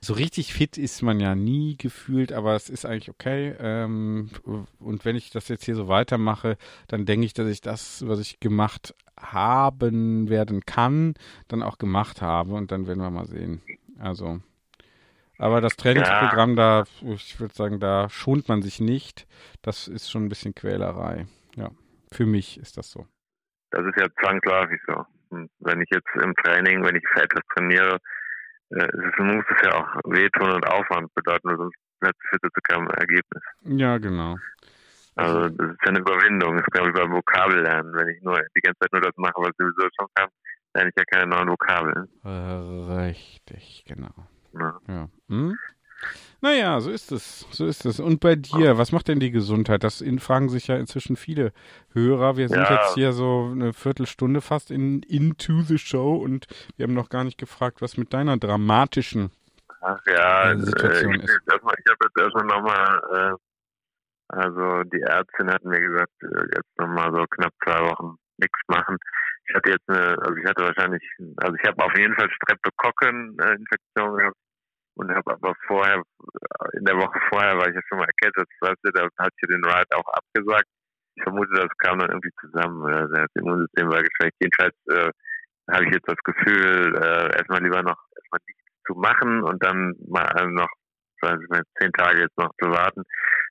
So 0.00 0.14
richtig 0.14 0.52
fit 0.52 0.78
ist 0.78 1.02
man 1.02 1.20
ja 1.20 1.34
nie 1.34 1.76
gefühlt, 1.76 2.32
aber 2.32 2.54
es 2.54 2.70
ist 2.70 2.86
eigentlich 2.86 3.10
okay. 3.10 3.54
Ähm, 3.58 4.30
und 4.78 5.04
wenn 5.04 5.16
ich 5.16 5.30
das 5.30 5.48
jetzt 5.48 5.64
hier 5.64 5.76
so 5.76 5.88
weitermache, 5.88 6.56
dann 6.88 7.06
denke 7.06 7.26
ich, 7.26 7.34
dass 7.34 7.48
ich 7.48 7.60
das, 7.60 8.06
was 8.06 8.20
ich 8.20 8.40
gemacht 8.40 8.94
haben 9.18 10.28
werden 10.28 10.64
kann, 10.66 11.14
dann 11.48 11.62
auch 11.62 11.78
gemacht 11.78 12.22
habe. 12.22 12.54
Und 12.54 12.72
dann 12.72 12.86
werden 12.86 13.02
wir 13.02 13.10
mal 13.10 13.26
sehen. 13.26 13.62
Also. 13.98 14.40
Aber 15.38 15.60
das 15.60 15.76
Trainingsprogramm 15.76 16.56
da, 16.56 16.84
ich 17.02 17.40
würde 17.40 17.54
sagen, 17.54 17.80
da 17.80 18.08
schont 18.08 18.48
man 18.48 18.62
sich 18.62 18.80
nicht. 18.80 19.26
Das 19.62 19.88
ist 19.88 20.10
schon 20.10 20.24
ein 20.24 20.28
bisschen 20.28 20.54
Quälerei. 20.54 21.26
Ja, 21.56 21.70
für 22.12 22.26
mich 22.26 22.58
ist 22.58 22.76
das 22.76 22.90
so. 22.90 23.06
Das 23.70 23.84
ist 23.84 23.98
ja 23.98 24.06
zwangsläufig 24.22 24.80
so. 24.86 25.04
Und 25.30 25.50
wenn 25.58 25.80
ich 25.80 25.88
jetzt 25.90 26.08
im 26.22 26.34
Training, 26.36 26.84
wenn 26.84 26.94
ich 26.94 27.02
für 27.12 27.22
etwas 27.22 27.42
trainiere, 27.54 27.98
äh, 28.70 28.84
es 28.84 29.18
muss 29.18 29.44
es 29.50 29.62
ja 29.64 29.74
auch 29.74 29.88
wehtun 30.04 30.52
und 30.52 30.66
Aufwand 30.68 31.12
bedeuten, 31.14 31.56
sonst 31.56 31.76
führt 32.00 32.42
es 32.42 32.50
zu 32.52 32.60
keinem 32.68 32.88
Ergebnis. 32.88 33.42
Ja, 33.62 33.98
genau. 33.98 34.36
Also 35.16 35.48
das 35.48 35.70
ist 35.70 35.78
ja 35.82 35.88
eine 35.88 36.00
Überwindung. 36.00 36.56
Das 36.56 36.66
ist 36.66 36.72
glaube 36.72 36.88
ich 36.88 36.94
beim 36.94 37.12
Vokabellernen. 37.12 37.94
Wenn 37.94 38.08
ich 38.08 38.22
nur 38.22 38.40
die 38.56 38.60
ganze 38.60 38.78
Zeit 38.80 38.92
nur 38.92 39.02
das 39.02 39.16
mache, 39.16 39.34
was 39.36 39.50
ich 39.50 39.56
sowieso 39.58 39.88
schon 39.98 40.08
kann, 40.14 40.28
lerne 40.74 40.90
ich 40.90 40.96
ja 40.96 41.04
keine 41.04 41.30
neuen 41.30 41.48
Vokabeln. 41.48 42.08
Äh, 42.24 43.04
Richtig, 43.06 43.84
genau. 43.86 44.28
Ne? 44.54 44.74
Ja. 44.88 45.08
Hm? 45.28 45.58
Naja, 46.40 46.80
so 46.80 46.90
ist 46.90 47.12
es. 47.12 47.46
So 47.50 47.64
ist 47.66 47.86
es. 47.86 47.98
Und 48.00 48.20
bei 48.20 48.36
dir, 48.36 48.76
was 48.76 48.92
macht 48.92 49.08
denn 49.08 49.20
die 49.20 49.30
Gesundheit? 49.30 49.82
Das 49.82 50.04
fragen 50.18 50.50
sich 50.50 50.66
ja 50.66 50.76
inzwischen 50.76 51.16
viele 51.16 51.52
Hörer. 51.92 52.36
Wir 52.36 52.48
sind 52.48 52.60
Ja. 52.60 52.74
jetzt 52.74 52.94
hier 52.94 53.12
so 53.12 53.48
eine 53.50 53.72
Viertelstunde 53.72 54.42
fast 54.42 54.70
in 54.70 55.02
Into 55.02 55.62
the 55.62 55.78
Show 55.78 56.16
und 56.16 56.46
wir 56.76 56.84
haben 56.84 56.92
noch 56.94 57.08
gar 57.08 57.24
nicht 57.24 57.38
gefragt, 57.38 57.80
was 57.80 57.96
mit 57.96 58.12
deiner 58.12 58.36
dramatischen 58.36 59.30
Ach 59.80 60.00
ja, 60.06 60.52
äh, 60.52 60.58
Situation 60.58 61.14
äh, 61.14 61.16
ich, 61.16 61.24
ist. 61.24 61.40
ich 61.46 61.52
habe 61.54 61.74
jetzt 61.74 62.18
erstmal 62.18 62.44
nochmal, 62.46 63.00
äh, 63.14 63.34
also 64.28 64.82
die 64.84 65.00
Ärztin 65.00 65.50
hat 65.50 65.64
mir 65.64 65.80
gesagt, 65.80 66.12
äh, 66.22 66.44
jetzt 66.56 66.78
nochmal 66.78 67.10
so 67.12 67.24
knapp 67.30 67.52
zwei 67.64 67.80
Wochen 67.80 68.16
nichts 68.36 68.58
machen. 68.68 68.98
Ich 69.48 69.54
hatte 69.54 69.70
jetzt 69.70 69.88
eine, 69.88 70.18
also 70.22 70.36
ich 70.36 70.44
hatte 70.46 70.62
wahrscheinlich, 70.64 71.02
also 71.36 71.54
ich 71.54 71.66
habe 71.66 71.82
auf 71.84 71.96
jeden 71.96 72.14
Fall 72.14 72.28
Streptokokken-Infektion 72.30 74.16
gehabt 74.16 74.36
und 74.96 75.10
habe 75.14 75.32
aber 75.32 75.54
vorher, 75.66 76.02
in 76.72 76.84
der 76.84 76.96
Woche 76.96 77.18
vorher 77.28 77.56
war 77.56 77.68
ich 77.68 77.74
ja 77.74 77.80
schon 77.88 77.98
mal 77.98 78.08
erkältet, 78.08 78.48
weißt 78.60 78.80
du, 78.82 78.90
da 78.92 79.08
hatte 79.18 79.34
ich 79.36 79.48
den 79.48 79.64
Ride 79.64 79.96
auch 79.96 80.12
abgesagt. 80.12 80.66
ich 81.16 81.22
vermute, 81.22 81.52
das 81.54 81.76
kam 81.78 81.98
dann 81.98 82.10
irgendwie 82.10 82.32
zusammen 82.40 82.82
oder 82.82 83.08
das 83.08 83.28
Immunsystem 83.34 83.88
war 83.88 84.02
geschwächt. 84.02 84.36
Jedenfalls 84.40 84.74
äh, 84.90 85.10
habe 85.70 85.84
ich 85.86 85.94
jetzt 85.94 86.08
das 86.08 86.18
Gefühl, 86.24 86.96
äh, 86.96 87.36
erstmal 87.36 87.62
lieber 87.62 87.82
noch 87.82 87.98
erstmal 88.16 88.40
nichts 88.46 88.62
zu 88.86 88.94
machen 88.94 89.42
und 89.42 89.62
dann 89.64 89.94
mal 90.06 90.26
also 90.26 90.50
noch 90.50 90.68
sagen 91.24 91.40
Sie 91.40 91.46
mal, 91.48 91.62
zehn 91.80 91.92
Tage 91.92 92.20
jetzt 92.20 92.36
noch 92.38 92.50
zu 92.62 92.70
warten, 92.70 93.02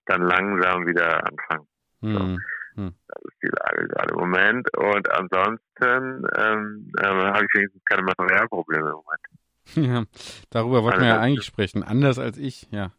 dann 0.06 0.22
langsam 0.22 0.86
wieder 0.86 1.26
anfangen. 1.26 1.68
So. 2.02 2.20
Hm. 2.20 2.40
Hm. 2.76 2.96
Das 3.08 3.24
ist 3.24 3.38
die 3.44 3.52
Lage 3.54 3.88
gerade 3.88 4.14
im 4.14 4.20
Moment. 4.20 4.78
Und 4.78 5.12
ansonsten 5.12 6.28
ähm, 6.38 6.92
äh, 7.00 7.06
habe 7.06 7.46
ich 7.46 7.54
wenigstens 7.54 7.84
keine 7.86 8.04
Materialprobleme 8.04 8.90
im 8.90 8.96
Moment. 8.96 9.22
Ja, 9.76 10.04
darüber 10.50 10.84
wollten 10.84 11.02
wir 11.02 11.08
ja 11.08 11.20
eigentlich 11.20 11.46
sprechen. 11.46 11.84
Anders 11.84 12.20
als 12.20 12.38
ich, 12.38 12.68
ja. 12.72 12.92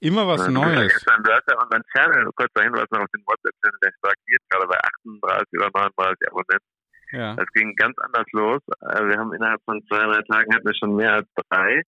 Immer 0.00 0.26
was 0.26 0.46
Ja, 0.46 0.50
Neues. 0.52 0.92
Gestern, 0.92 1.22
ja 1.26 1.62
unseren 1.62 1.82
Channel, 1.94 2.30
kurzer 2.34 2.62
Hinweis 2.64 2.86
noch 2.90 3.00
auf 3.00 3.10
den 3.14 3.22
WhatsApp-Channel, 3.26 3.78
der 3.82 3.92
stagniert 3.98 4.42
gerade 4.50 4.66
bei 4.66 4.78
38 4.78 5.48
oder 5.58 5.70
39 5.74 6.28
Abonnenten. 6.28 6.68
Ja. 7.12 7.36
Das 7.36 7.46
ging 7.52 7.74
ganz 7.76 7.94
anders 7.98 8.26
los. 8.32 8.60
Äh, 8.80 9.06
Wir 9.08 9.18
haben 9.18 9.32
innerhalb 9.34 9.60
von 9.64 9.80
zwei, 9.86 9.98
drei 10.04 10.22
Tagen 10.22 10.54
hatten 10.54 10.66
wir 10.66 10.74
schon 10.74 10.96
mehr 10.96 11.12
als 11.14 11.28
drei. 11.50 11.82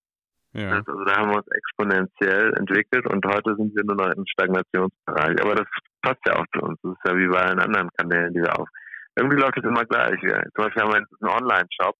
ja. 0.52 0.78
Das, 0.78 0.86
also 0.86 1.04
da 1.04 1.16
haben 1.16 1.30
wir 1.30 1.38
uns 1.38 1.48
exponentiell 1.48 2.54
entwickelt 2.54 3.06
und 3.06 3.24
heute 3.26 3.56
sind 3.56 3.74
wir 3.74 3.84
nur 3.84 3.96
noch 3.96 4.12
im 4.14 4.24
Stagnationsbereich. 4.26 5.40
Aber 5.42 5.54
das 5.56 5.66
passt 6.02 6.20
ja 6.26 6.36
auch 6.36 6.46
zu 6.54 6.60
uns. 6.62 6.78
Das 6.82 6.92
ist 6.92 7.04
ja 7.08 7.16
wie 7.16 7.26
bei 7.28 7.40
allen 7.40 7.58
anderen 7.58 7.88
Kanälen, 7.96 8.32
die 8.34 8.40
wir 8.42 8.58
auf. 8.58 8.68
Irgendwie 9.16 9.36
läuft 9.40 9.58
es 9.58 9.64
immer 9.64 9.84
gleich. 9.86 10.22
Ja. 10.22 10.42
Zum 10.54 10.64
Beispiel 10.64 10.82
haben 10.82 10.92
wir 10.92 11.00
jetzt 11.00 11.12
einen 11.22 11.30
Online-Shop, 11.32 11.96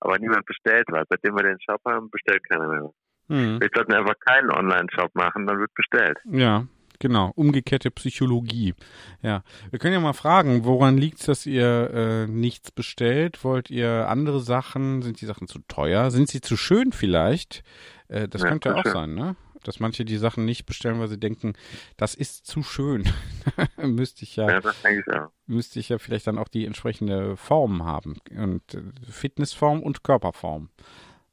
aber 0.00 0.18
niemand 0.18 0.44
bestellt 0.46 0.86
was. 0.90 1.04
Seitdem 1.08 1.34
wir 1.36 1.42
den 1.42 1.58
Shop 1.60 1.80
haben, 1.86 2.10
bestellt 2.10 2.42
keiner 2.48 2.68
mehr 2.68 2.82
was. 2.84 2.94
Hm. 3.28 3.60
Wir 3.60 3.68
sollten 3.74 3.92
einfach 3.92 4.14
keinen 4.20 4.50
Online-Shop 4.50 5.14
machen, 5.14 5.46
dann 5.46 5.58
wird 5.58 5.74
bestellt. 5.74 6.16
Ja, 6.30 6.66
genau. 7.00 7.32
Umgekehrte 7.34 7.90
Psychologie. 7.90 8.74
Ja. 9.20 9.42
Wir 9.70 9.78
können 9.80 9.94
ja 9.94 10.00
mal 10.00 10.12
fragen, 10.12 10.64
woran 10.64 10.96
liegt 10.96 11.18
es, 11.20 11.26
dass 11.26 11.46
ihr 11.46 11.90
äh, 11.92 12.26
nichts 12.28 12.70
bestellt? 12.70 13.42
Wollt 13.42 13.68
ihr 13.70 14.08
andere 14.08 14.38
Sachen? 14.40 15.02
Sind 15.02 15.20
die 15.20 15.26
Sachen 15.26 15.48
zu 15.48 15.58
teuer? 15.66 16.10
Sind 16.12 16.28
sie 16.28 16.40
zu 16.40 16.56
schön 16.56 16.92
vielleicht? 16.92 17.64
Äh, 18.08 18.28
das 18.28 18.42
Ja, 18.42 18.48
könnte 18.48 18.76
auch 18.76 18.82
schön. 18.84 18.92
sein, 18.92 19.14
ne? 19.14 19.36
Dass 19.64 19.80
manche 19.80 20.04
die 20.04 20.16
Sachen 20.16 20.44
nicht 20.44 20.66
bestellen, 20.66 21.00
weil 21.00 21.08
sie 21.08 21.18
denken, 21.18 21.54
das 21.96 22.14
ist 22.14 22.46
zu 22.46 22.62
schön. 22.62 23.04
müsste 23.78 24.24
ich 24.24 24.36
ja, 24.36 24.48
Ja, 24.48 24.60
das 24.60 24.80
denke 24.82 25.02
ich 25.06 25.14
auch. 25.14 25.28
müsste 25.46 25.80
ich 25.80 25.88
ja 25.88 25.98
vielleicht 25.98 26.26
dann 26.26 26.38
auch 26.38 26.48
die 26.48 26.66
entsprechende 26.66 27.36
Form 27.36 27.84
haben. 27.84 28.16
Und 28.36 28.74
äh, 28.74 28.82
Fitnessform 29.10 29.82
und 29.82 30.04
Körperform. 30.04 30.68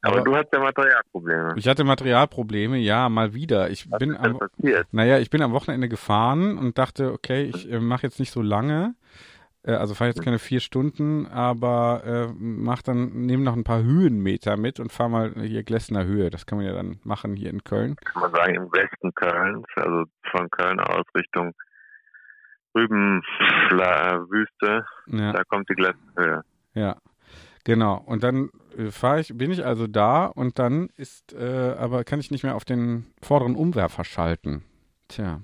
Aber, 0.02 0.20
du 0.20 0.36
hast 0.36 0.48
ja 0.52 0.58
Materialprobleme. 0.60 1.54
Ich 1.56 1.66
hatte 1.66 1.82
Materialprobleme, 1.82 2.76
ja, 2.76 3.08
mal 3.08 3.32
wieder. 3.32 3.70
Ich 3.70 3.90
Was 3.90 3.98
bin 3.98 4.10
ist 4.10 4.22
denn 4.22 4.32
am, 4.32 4.38
passiert? 4.38 4.86
naja, 4.92 5.18
ich 5.18 5.30
bin 5.30 5.40
am 5.40 5.52
Wochenende 5.52 5.88
gefahren 5.88 6.58
und 6.58 6.76
dachte, 6.76 7.12
okay, 7.12 7.44
ich 7.44 7.70
äh, 7.70 7.80
mache 7.80 8.02
jetzt 8.02 8.20
nicht 8.20 8.30
so 8.30 8.42
lange. 8.42 8.94
Äh, 9.64 9.72
also 9.72 9.94
fahre 9.94 10.10
jetzt 10.10 10.22
keine 10.22 10.38
vier 10.38 10.60
Stunden, 10.60 11.26
aber 11.26 12.02
äh, 12.04 12.32
mach 12.38 12.82
dann, 12.82 13.26
nehme 13.26 13.42
noch 13.42 13.56
ein 13.56 13.64
paar 13.64 13.82
Höhenmeter 13.82 14.56
mit 14.56 14.80
und 14.80 14.92
fahr 14.92 15.08
mal 15.08 15.32
hier 15.40 15.62
Glessner 15.62 16.04
Höhe. 16.04 16.30
Das 16.30 16.46
kann 16.46 16.58
man 16.58 16.66
ja 16.66 16.74
dann 16.74 17.00
machen 17.02 17.34
hier 17.36 17.50
in 17.50 17.64
Köln. 17.64 17.96
kann 17.96 18.22
man 18.22 18.32
sagen, 18.32 18.54
im 18.54 18.72
Westen 18.72 19.12
Kölns, 19.14 19.64
also 19.76 20.04
von 20.30 20.50
Köln 20.50 20.80
aus 20.80 21.04
Richtung 21.16 21.52
Rübenwüste, 22.74 24.84
Ja, 25.06 25.32
da 25.32 25.44
kommt 25.44 25.68
die 25.68 25.74
Glättenhöhe. 25.74 26.42
ja. 26.74 26.96
Genau. 27.66 27.96
Und 28.04 28.22
dann 28.22 28.50
äh, 28.76 28.90
fahre 28.90 29.20
ich, 29.20 29.28
bin 29.38 29.50
ich 29.50 29.64
also 29.64 29.86
da 29.86 30.26
und 30.26 30.58
dann 30.58 30.90
ist, 30.98 31.32
äh, 31.32 31.74
aber 31.78 32.04
kann 32.04 32.20
ich 32.20 32.30
nicht 32.30 32.44
mehr 32.44 32.56
auf 32.56 32.66
den 32.66 33.06
vorderen 33.22 33.56
Umwerfer 33.56 34.04
schalten. 34.04 34.62
Tja. 35.08 35.40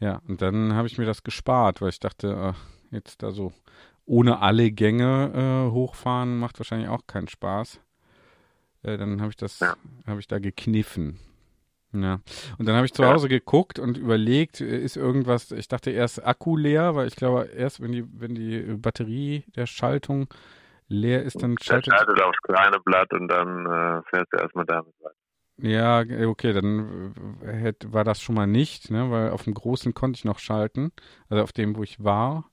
Ja, 0.00 0.20
und 0.26 0.42
dann 0.42 0.74
habe 0.74 0.88
ich 0.88 0.98
mir 0.98 1.04
das 1.04 1.22
gespart, 1.22 1.80
weil 1.80 1.90
ich 1.90 2.00
dachte, 2.00 2.36
ach, 2.36 2.56
jetzt 2.92 3.22
da 3.22 3.32
so 3.32 3.52
ohne 4.06 4.40
alle 4.40 4.70
Gänge 4.70 5.66
äh, 5.68 5.72
hochfahren 5.72 6.38
macht 6.38 6.58
wahrscheinlich 6.58 6.88
auch 6.88 7.06
keinen 7.06 7.28
Spaß. 7.28 7.80
Äh, 8.82 8.98
dann 8.98 9.20
habe 9.20 9.30
ich 9.30 9.36
das, 9.36 9.60
Ja. 9.60 9.74
habe 10.06 10.20
ich 10.20 10.26
da 10.28 10.38
gekniffen. 10.38 11.18
Ja. 11.92 12.20
Und 12.58 12.66
dann 12.66 12.74
habe 12.76 12.86
ich 12.86 12.94
zu. 12.94 13.04
Hause 13.04 13.28
geguckt 13.28 13.78
und 13.78 13.98
überlegt, 13.98 14.60
äh, 14.60 14.78
ist 14.78 14.96
irgendwas, 14.96 15.50
ich 15.52 15.68
dachte 15.68 15.90
erst 15.90 16.24
Akku 16.24 16.56
leer, 16.56 16.94
weil 16.94 17.06
ich 17.06 17.16
glaube, 17.16 17.44
erst 17.54 17.80
wenn 17.80 17.92
die, 17.92 18.04
wenn 18.20 18.34
die 18.34 18.60
Batterie 18.78 19.44
der 19.56 19.66
Schaltung 19.66 20.26
leer 20.88 21.22
ist, 21.22 21.42
dann 21.42 21.56
Der 21.56 21.64
schaltet. 21.64 21.92
schaltet 21.94 22.20
aufs 22.22 22.38
kleine 22.42 22.80
Blatt 22.80 23.12
und 23.12 23.28
dann 23.28 23.66
äh, 23.66 24.02
fährst 24.08 24.32
du 24.32 24.38
erstmal 24.38 24.64
damit 24.64 24.94
weiter. 25.00 25.14
Ja, 25.58 26.00
äh, 26.02 26.24
okay, 26.24 26.52
dann 26.54 27.14
äh, 27.44 27.52
hätt, 27.52 27.92
war 27.92 28.04
das 28.04 28.20
schon 28.22 28.34
mal 28.34 28.46
nicht, 28.46 28.90
ne, 28.90 29.10
weil 29.10 29.30
auf 29.30 29.44
dem 29.44 29.54
großen 29.54 29.92
konnte 29.94 30.16
ich 30.16 30.24
noch 30.24 30.38
schalten, 30.38 30.92
also 31.28 31.42
auf 31.42 31.52
dem, 31.52 31.76
wo 31.76 31.82
ich 31.82 32.02
war, 32.02 32.46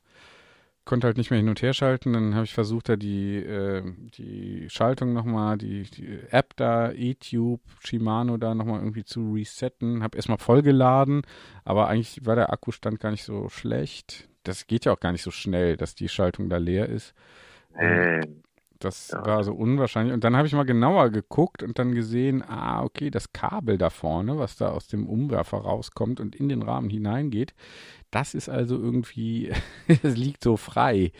konnte 0.89 1.05
halt 1.05 1.17
nicht 1.17 1.29
mehr 1.29 1.37
hin 1.37 1.49
und 1.49 1.61
her 1.61 1.73
schalten. 1.73 2.13
Dann 2.13 2.33
habe 2.33 2.45
ich 2.45 2.53
versucht, 2.55 2.89
da 2.89 2.95
die, 2.95 3.35
äh, 3.37 3.83
die 4.17 4.67
Schaltung 4.71 5.13
nochmal, 5.13 5.59
die, 5.59 5.83
die 5.83 6.19
App 6.31 6.55
da, 6.55 6.91
eTube, 6.91 7.61
Shimano 7.79 8.37
da 8.37 8.55
nochmal 8.55 8.79
irgendwie 8.79 9.03
zu 9.03 9.33
resetten. 9.33 10.01
Habe 10.01 10.17
erstmal 10.17 10.39
vollgeladen, 10.39 11.21
aber 11.63 11.89
eigentlich 11.89 12.25
war 12.25 12.35
der 12.35 12.51
Akkustand 12.51 12.99
gar 12.99 13.11
nicht 13.11 13.23
so 13.23 13.49
schlecht. 13.49 14.27
Das 14.41 14.65
geht 14.65 14.85
ja 14.85 14.91
auch 14.91 14.99
gar 14.99 15.11
nicht 15.11 15.21
so 15.21 15.29
schnell, 15.29 15.77
dass 15.77 15.93
die 15.93 16.09
Schaltung 16.09 16.49
da 16.49 16.57
leer 16.57 16.89
ist. 16.89 17.13
Hey, 17.75 18.21
Das 18.79 19.09
Ja. 19.11 19.25
war 19.25 19.43
so 19.43 19.53
unwahrscheinlich. 19.53 20.13
Und 20.13 20.23
dann 20.23 20.35
habe 20.37 20.47
ich 20.47 20.53
mal 20.53 20.63
genauer 20.65 21.09
geguckt 21.09 21.63
und 21.63 21.77
dann 21.79 21.93
gesehen, 21.93 22.41
ah, 22.47 22.81
okay, 22.83 23.09
das 23.11 23.33
Kabel 23.33 23.77
da 23.77 23.89
vorne, 23.89 24.37
was 24.39 24.55
da 24.55 24.69
aus 24.69 24.87
dem 24.87 25.07
Umwerfer 25.07 25.57
rauskommt 25.57 26.19
und 26.19 26.35
in 26.35 26.47
den 26.49 26.61
Rahmen 26.61 26.89
hineingeht, 26.89 27.53
das 28.11 28.33
ist 28.33 28.49
also 28.49 28.75
irgendwie, 28.77 29.51
es 30.03 30.15
liegt 30.15 30.43
so 30.43 30.57
frei. 30.57 31.11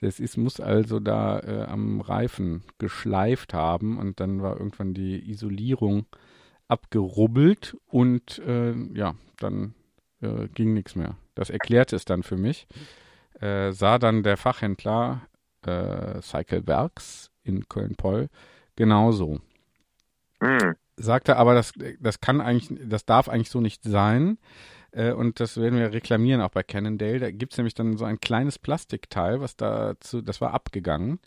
Das 0.00 0.20
ist, 0.20 0.36
muss 0.36 0.60
also 0.60 1.00
da 1.00 1.40
äh, 1.40 1.64
am 1.64 2.00
Reifen 2.00 2.62
geschleift 2.78 3.52
haben 3.52 3.98
und 3.98 4.20
dann 4.20 4.40
war 4.42 4.56
irgendwann 4.56 4.94
die 4.94 5.28
Isolierung 5.28 6.06
abgerubbelt 6.68 7.76
und 7.86 8.38
äh, 8.46 8.74
ja, 8.94 9.14
dann 9.38 9.74
äh, 10.20 10.48
ging 10.54 10.74
nichts 10.74 10.94
mehr. 10.94 11.16
Das 11.34 11.50
erklärte 11.50 11.96
es 11.96 12.04
dann 12.04 12.22
für 12.22 12.36
mich. 12.36 12.66
Äh, 13.40 13.72
sah 13.72 13.98
dann 13.98 14.22
der 14.22 14.36
Fachhändler 14.36 15.22
äh, 15.68 16.22
Cycle 16.22 16.66
Werks 16.66 17.30
in 17.42 17.68
Köln-Poll 17.68 18.28
genauso. 18.76 19.40
hm, 20.40 20.74
Sagte 20.96 21.36
aber, 21.36 21.54
das, 21.54 21.72
das 22.00 22.20
kann 22.20 22.40
eigentlich, 22.40 22.80
das 22.88 23.04
darf 23.04 23.28
eigentlich 23.28 23.50
so 23.50 23.60
nicht 23.60 23.84
sein. 23.84 24.38
Äh, 24.92 25.12
und 25.12 25.40
das 25.40 25.56
werden 25.56 25.78
wir 25.78 25.92
reklamieren 25.92 26.40
auch 26.40 26.50
bei 26.50 26.62
Cannondale. 26.62 27.20
Da 27.20 27.30
gibt 27.30 27.52
es 27.52 27.58
nämlich 27.58 27.74
dann 27.74 27.96
so 27.96 28.04
ein 28.04 28.20
kleines 28.20 28.58
Plastikteil, 28.58 29.40
was 29.40 29.56
dazu, 29.56 30.22
das 30.22 30.40
war 30.40 30.54
abgegangen, 30.54 31.20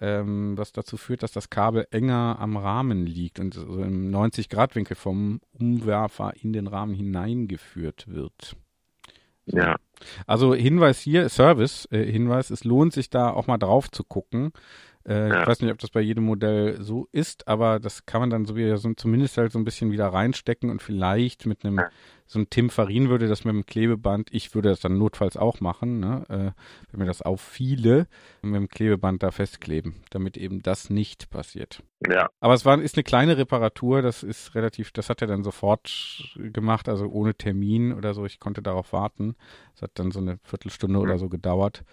ähm, 0.00 0.58
was 0.58 0.72
dazu 0.72 0.96
führt, 0.96 1.22
dass 1.22 1.32
das 1.32 1.50
Kabel 1.50 1.86
enger 1.90 2.36
am 2.40 2.56
Rahmen 2.56 3.06
liegt 3.06 3.40
und 3.40 3.54
so 3.54 3.82
im 3.82 4.10
90-Grad-Winkel 4.10 4.96
vom 4.96 5.40
Umwerfer 5.52 6.34
in 6.40 6.52
den 6.52 6.66
Rahmen 6.66 6.94
hineingeführt 6.94 8.08
wird. 8.08 8.56
Ja. 9.46 9.76
Also 10.26 10.54
Hinweis 10.54 11.00
hier, 11.00 11.28
Service, 11.28 11.88
äh, 11.90 12.04
es 12.50 12.64
lohnt 12.64 12.92
sich 12.92 13.10
da 13.10 13.30
auch 13.30 13.46
mal 13.46 13.58
drauf 13.58 13.90
zu 13.90 14.04
gucken. 14.04 14.52
Äh, 15.06 15.28
Ja. 15.28 15.42
Ich 15.42 15.46
weiß 15.46 15.60
nicht, 15.60 15.70
ob 15.72 15.78
das 15.78 15.90
bei 15.90 16.00
jedem 16.00 16.24
Modell 16.24 16.82
so 16.82 17.08
ist, 17.12 17.46
aber 17.48 17.78
das 17.78 18.06
kann 18.06 18.20
man 18.20 18.30
dann 18.30 18.44
so 18.44 18.56
wieder 18.56 18.76
so 18.78 18.92
zumindest 18.94 19.38
halt 19.38 19.52
so 19.52 19.58
ein 19.58 19.64
bisschen 19.64 19.90
wieder 19.92 20.08
reinstecken 20.08 20.68
und 20.70 20.82
vielleicht 20.82 21.46
mit 21.46 21.64
einem, 21.64 21.78
Ja. 21.78 21.88
so 22.26 22.40
ein 22.40 22.50
Tim 22.50 22.70
Farin 22.70 23.08
würde 23.08 23.28
das 23.28 23.44
mit 23.44 23.54
dem 23.54 23.66
Klebeband, 23.66 24.28
ich 24.32 24.54
würde 24.54 24.70
das 24.70 24.80
dann 24.80 24.98
notfalls 24.98 25.36
auch 25.36 25.60
machen, 25.60 26.00
ne? 26.00 26.24
äh, 26.28 26.60
wenn 26.90 27.00
mir 27.00 27.06
das 27.06 27.22
auffiele, 27.22 28.08
mit 28.42 28.54
dem 28.56 28.68
Klebeband 28.68 29.22
da 29.22 29.30
festkleben, 29.30 29.94
damit 30.10 30.36
eben 30.36 30.60
das 30.62 30.90
nicht 30.90 31.30
passiert. 31.30 31.82
Ja, 32.08 32.28
Aber 32.40 32.54
es 32.54 32.64
war, 32.64 32.80
ist 32.80 32.96
eine 32.96 33.04
kleine 33.04 33.36
Reparatur, 33.38 34.02
das 34.02 34.22
ist 34.24 34.54
relativ, 34.56 34.90
das 34.90 35.08
hat 35.08 35.22
er 35.22 35.28
dann 35.28 35.44
sofort 35.44 36.34
gemacht, 36.36 36.88
also 36.88 37.06
ohne 37.06 37.34
Termin 37.34 37.92
oder 37.92 38.12
so. 38.12 38.26
Ich 38.26 38.38
konnte 38.40 38.60
darauf 38.60 38.92
warten. 38.92 39.36
Es 39.74 39.82
hat 39.82 39.92
dann 39.94 40.10
so 40.10 40.18
eine 40.20 40.38
Viertelstunde 40.42 40.98
oder 40.98 41.18
so 41.18 41.28
gedauert. 41.28 41.84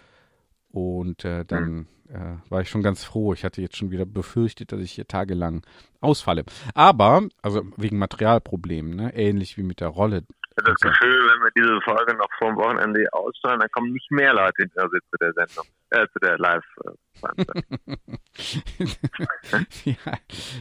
Und 0.74 1.24
äh, 1.24 1.44
dann 1.44 1.86
äh, 2.08 2.50
war 2.50 2.60
ich 2.60 2.68
schon 2.68 2.82
ganz 2.82 3.04
froh. 3.04 3.32
Ich 3.32 3.44
hatte 3.44 3.62
jetzt 3.62 3.76
schon 3.76 3.92
wieder 3.92 4.04
befürchtet, 4.04 4.72
dass 4.72 4.80
ich 4.80 4.90
hier 4.90 5.06
tagelang 5.06 5.64
ausfalle. 6.00 6.42
Aber, 6.74 7.28
also 7.42 7.62
wegen 7.76 7.96
Materialproblemen, 7.98 8.96
ne? 8.96 9.14
ähnlich 9.14 9.56
wie 9.56 9.62
mit 9.62 9.78
der 9.78 9.86
Rolle. 9.86 10.24
ich 10.26 10.56
habe 10.58 10.72
das 10.72 10.80
Gefühl, 10.80 11.16
wenn 11.28 11.42
wir 11.44 11.50
diese 11.54 11.80
Folge 11.82 12.16
noch 12.16 12.26
vor 12.40 12.48
dem 12.48 12.56
Wochenende 12.56 13.06
ausstrahlen, 13.12 13.60
dann 13.60 13.70
kommen 13.70 13.92
nicht 13.92 14.10
mehr 14.10 14.34
Leute 14.34 14.64
hinterher 14.64 14.90
zu 14.90 15.16
der 15.20 15.32
Sendung, 15.32 15.64
äh, 15.90 16.08
zu 16.12 16.18
der 16.18 16.38
Live-Veranstaltung. 16.38 17.98
ja, 19.84 20.18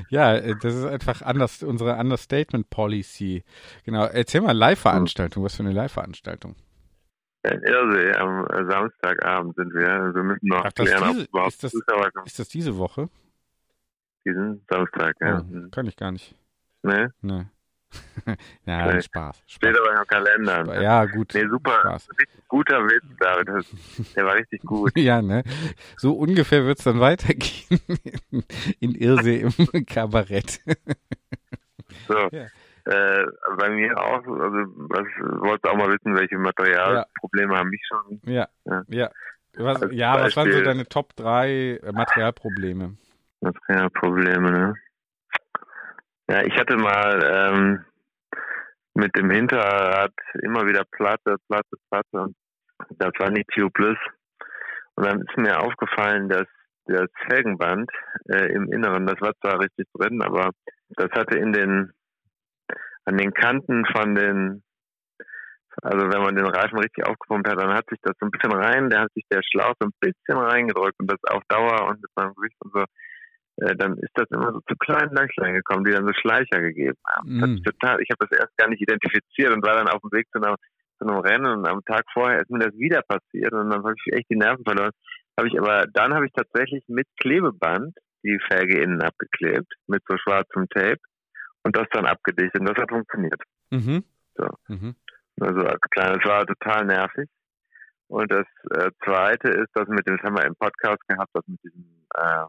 ja, 0.10 0.36
äh, 0.36 0.56
das 0.62 0.76
ist 0.76 0.86
einfach 0.86 1.23
anders, 1.23 1.63
unsere 1.63 1.95
Understatement 1.95 2.69
Policy. 2.69 3.43
Genau. 3.84 4.06
Erzähl 4.06 4.41
mal 4.41 4.56
Live-Veranstaltung. 4.56 5.43
Was 5.43 5.56
für 5.56 5.63
eine 5.63 5.73
Live-Veranstaltung? 5.73 6.56
In 7.44 7.62
Irsee 7.62 8.14
am 8.16 8.46
äh, 8.48 8.66
Samstagabend 8.72 9.56
sind 9.58 9.74
wir. 9.74 10.14
Wir 10.16 10.24
müssen 10.24 10.48
noch 10.48 10.64
Ach, 10.66 10.74
klären, 10.74 11.04
ob 11.04 11.10
diese- 11.12 11.26
überhaupt 11.26 11.54
ist 11.54 11.64
das-. 11.64 11.74
Ist 12.26 12.40
das 12.40 12.48
diese 12.50 12.78
Woche? 12.78 13.10
Diesen 14.26 14.64
Samstag, 14.70 15.16
ja. 15.20 15.42
Oh, 15.42 15.70
kann 15.70 15.86
ich 15.88 15.98
gar 15.98 16.12
nicht. 16.14 16.34
Ne? 16.84 17.14
Ne. 17.22 17.50
ja, 18.66 18.88
Okay. 18.88 19.02
Spaß. 19.02 19.44
Steht 19.46 19.76
Spaß. 19.76 19.88
aber 19.88 20.00
im 20.02 20.08
Kalender. 20.08 20.66
Spaß. 20.66 20.82
Ja, 20.82 21.06
gut. 21.06 21.34
Nee, 21.36 21.48
super. 21.50 21.80
Spaß. 21.82 22.10
Richtig 22.20 22.48
guter 22.48 22.80
Witz, 22.86 23.04
David. 23.20 23.48
Das, 23.50 24.14
der 24.14 24.26
war 24.26 24.36
richtig 24.36 24.62
gut. 24.62 24.92
Ja, 24.98 25.22
ne? 25.22 25.44
So 25.98 26.14
ungefähr 26.14 26.64
wird's 26.66 26.86
dann 26.86 27.00
weitergehen 27.02 27.80
in, 28.32 28.44
in 28.80 28.96
Irrsee 28.96 29.42
im 29.42 29.86
Kabarett. 29.86 30.62
So. 32.08 32.18
Ja. 32.32 32.48
Äh, 32.86 33.26
bei 33.58 33.69
mir 33.69 33.98
auch, 33.98 34.17
also 34.17 34.58
was 34.89 35.08
wolltest 35.41 35.65
du 35.65 35.69
auch 35.69 35.78
mal 35.78 35.89
wissen, 35.89 36.15
welche 36.15 36.38
Materialprobleme 36.38 37.58
haben 37.58 37.69
mich 37.69 37.82
schon. 37.88 38.22
Ja, 38.26 38.48
Ja. 38.65 38.84
ja. 38.89 39.10
Was, 39.56 39.86
ja, 39.91 40.19
was 40.19 40.36
waren 40.36 40.52
so 40.52 40.62
deine 40.62 40.86
Top 40.88 41.15
3 41.15 41.80
Materialprobleme? 41.93 42.98
Materialprobleme, 43.41 44.52
ne? 44.52 44.76
Ja, 46.28 46.41
ich 46.41 46.58
hatte 46.58 46.76
mal 46.76 47.22
ähm, 47.24 47.86
mit 48.96 49.15
dem 49.15 49.30
Hinterrad 49.30 50.13
immer 50.41 50.65
wieder 50.65 50.84
Platte, 50.91 51.36
Platte, 51.48 51.78
Platte 51.89 52.19
und 52.19 52.36
das 52.89 53.12
war 53.19 53.30
nicht 53.30 53.48
Tubeless. 53.50 53.98
Und 54.96 55.06
dann 55.06 55.22
ist 55.22 55.38
mir 55.38 55.60
aufgefallen, 55.60 56.30
dass 56.30 56.48
das 56.86 57.08
Felgenband 57.30 57.89
äh, 58.30 58.52
im 58.54 58.72
Inneren, 58.72 59.06
das 59.06 59.19
war 59.22 59.34
zwar 59.41 59.60
richtig 59.60 59.88
drin, 59.93 60.22
aber 60.22 60.52
das 60.89 61.12
hatte 61.12 61.38
in 61.38 61.54
den 61.54 61.93
an 63.06 63.18
den 63.18 63.34
Kanten 63.34 63.86
von 63.86 64.16
den 64.16 64.63
also 65.82 66.06
wenn 66.08 66.22
man 66.22 66.36
den 66.36 66.46
Reifen 66.46 66.78
richtig 66.78 67.06
aufgepumpt 67.06 67.48
hat, 67.48 67.60
dann 67.60 67.74
hat 67.74 67.89
sich 67.89 68.00
das 68.04 68.13
so 68.20 68.28
ein 68.28 68.32
bisschen 68.32 68.52
rein, 68.52 68.89
da 68.89 69.02
hat 69.02 69.13
sich 69.13 69.26
der 69.32 69.42
Schlauch 69.42 69.74
so 69.80 69.88
ein 69.88 69.94
bisschen 70.00 70.38
reingedrückt 70.38 71.00
und 71.00 71.10
das 71.10 71.18
auf 71.28 71.42
Dauer 71.48 71.89
und 71.89 72.02
mit 72.02 72.12
meinem 72.16 72.36
Gewicht 72.36 72.56
und 72.60 72.74
so, 72.74 72.86
äh, 73.58 73.76
dann 73.76 73.98
ist 73.98 74.13
das 74.13 74.30
immer 74.30 74.52
so 74.52 74.60
zu 74.62 74.76
kleinen 74.78 75.16
Löchlein 75.16 75.56
gekommen, 75.56 75.84
die 75.84 75.92
dann 75.92 76.06
so 76.06 76.13
Schleicher 76.13 76.62
gegeben 76.62 76.98
haben. 77.10 77.38
Mm. 77.38 77.54
mich 77.54 77.63
total, 77.63 78.00
ich 78.02 78.10
habe 78.12 78.28
das 78.28 78.39
erst 78.39 78.56
gar 78.58 78.70
nicht 78.70 78.82
identifiziert 78.82 79.54
und 79.54 79.66
war 79.66 79.76
dann 79.76 79.88
auf 79.88 80.02
dem 80.02 80.12
Weg 80.12 80.28
zu, 80.32 80.42
einer, 80.42 80.56
zu 81.00 81.08
einem 81.08 81.20
Rennen 81.20 81.58
und 81.58 81.68
am 81.68 81.84
Tag 81.86 82.04
vorher 82.13 82.39
ist 82.39 82.52
mir 82.52 82.60
das 82.60 82.78
wieder 82.78 83.02
passiert 83.02 83.52
und 83.54 83.70
dann 83.70 83.84
habe 83.84 83.96
ich 83.98 84.13
echt 84.13 84.30
die 84.30 84.38
Nerven 84.38 84.63
verloren. 84.63 84.92
Habe 85.38 85.48
ich 85.48 85.60
aber, 85.60 85.86
dann 85.92 86.13
habe 86.13 86.28
ich 86.28 86.34
tatsächlich 86.34 86.84
mit 86.88 87.08
Klebeband 87.20 87.98
die 88.24 88.39
Felge 88.48 88.80
innen 88.80 89.02
abgeklebt, 89.02 89.74
mit 89.88 90.04
so 90.08 90.16
schwarzem 90.18 90.70
Tape 90.70 91.02
und 91.63 91.76
das 91.76 91.88
dann 91.91 92.06
abgedichtet 92.06 92.62
und 92.62 92.69
das 92.69 92.78
hat 92.78 92.89
funktioniert. 92.89 93.41
Mhm. 93.71 94.04
So. 94.36 94.47
Mhm. 94.67 94.95
Also 95.39 95.62
als 95.62 95.82
kleines 95.91 96.23
war 96.26 96.45
total 96.45 96.86
nervig. 96.86 97.30
Und 98.08 98.32
das 98.32 98.45
äh, 98.71 98.91
zweite 99.04 99.49
ist, 99.49 99.69
das 99.73 99.88
mit 99.88 100.08
dem, 100.08 100.17
das 100.17 100.26
haben 100.26 100.38
wir 100.38 100.45
im 100.45 100.56
Podcast 100.56 101.02
gehabt, 101.08 101.32
das 101.34 101.47
mit 101.47 101.63
diesem 101.63 102.06
äh, 102.15 102.45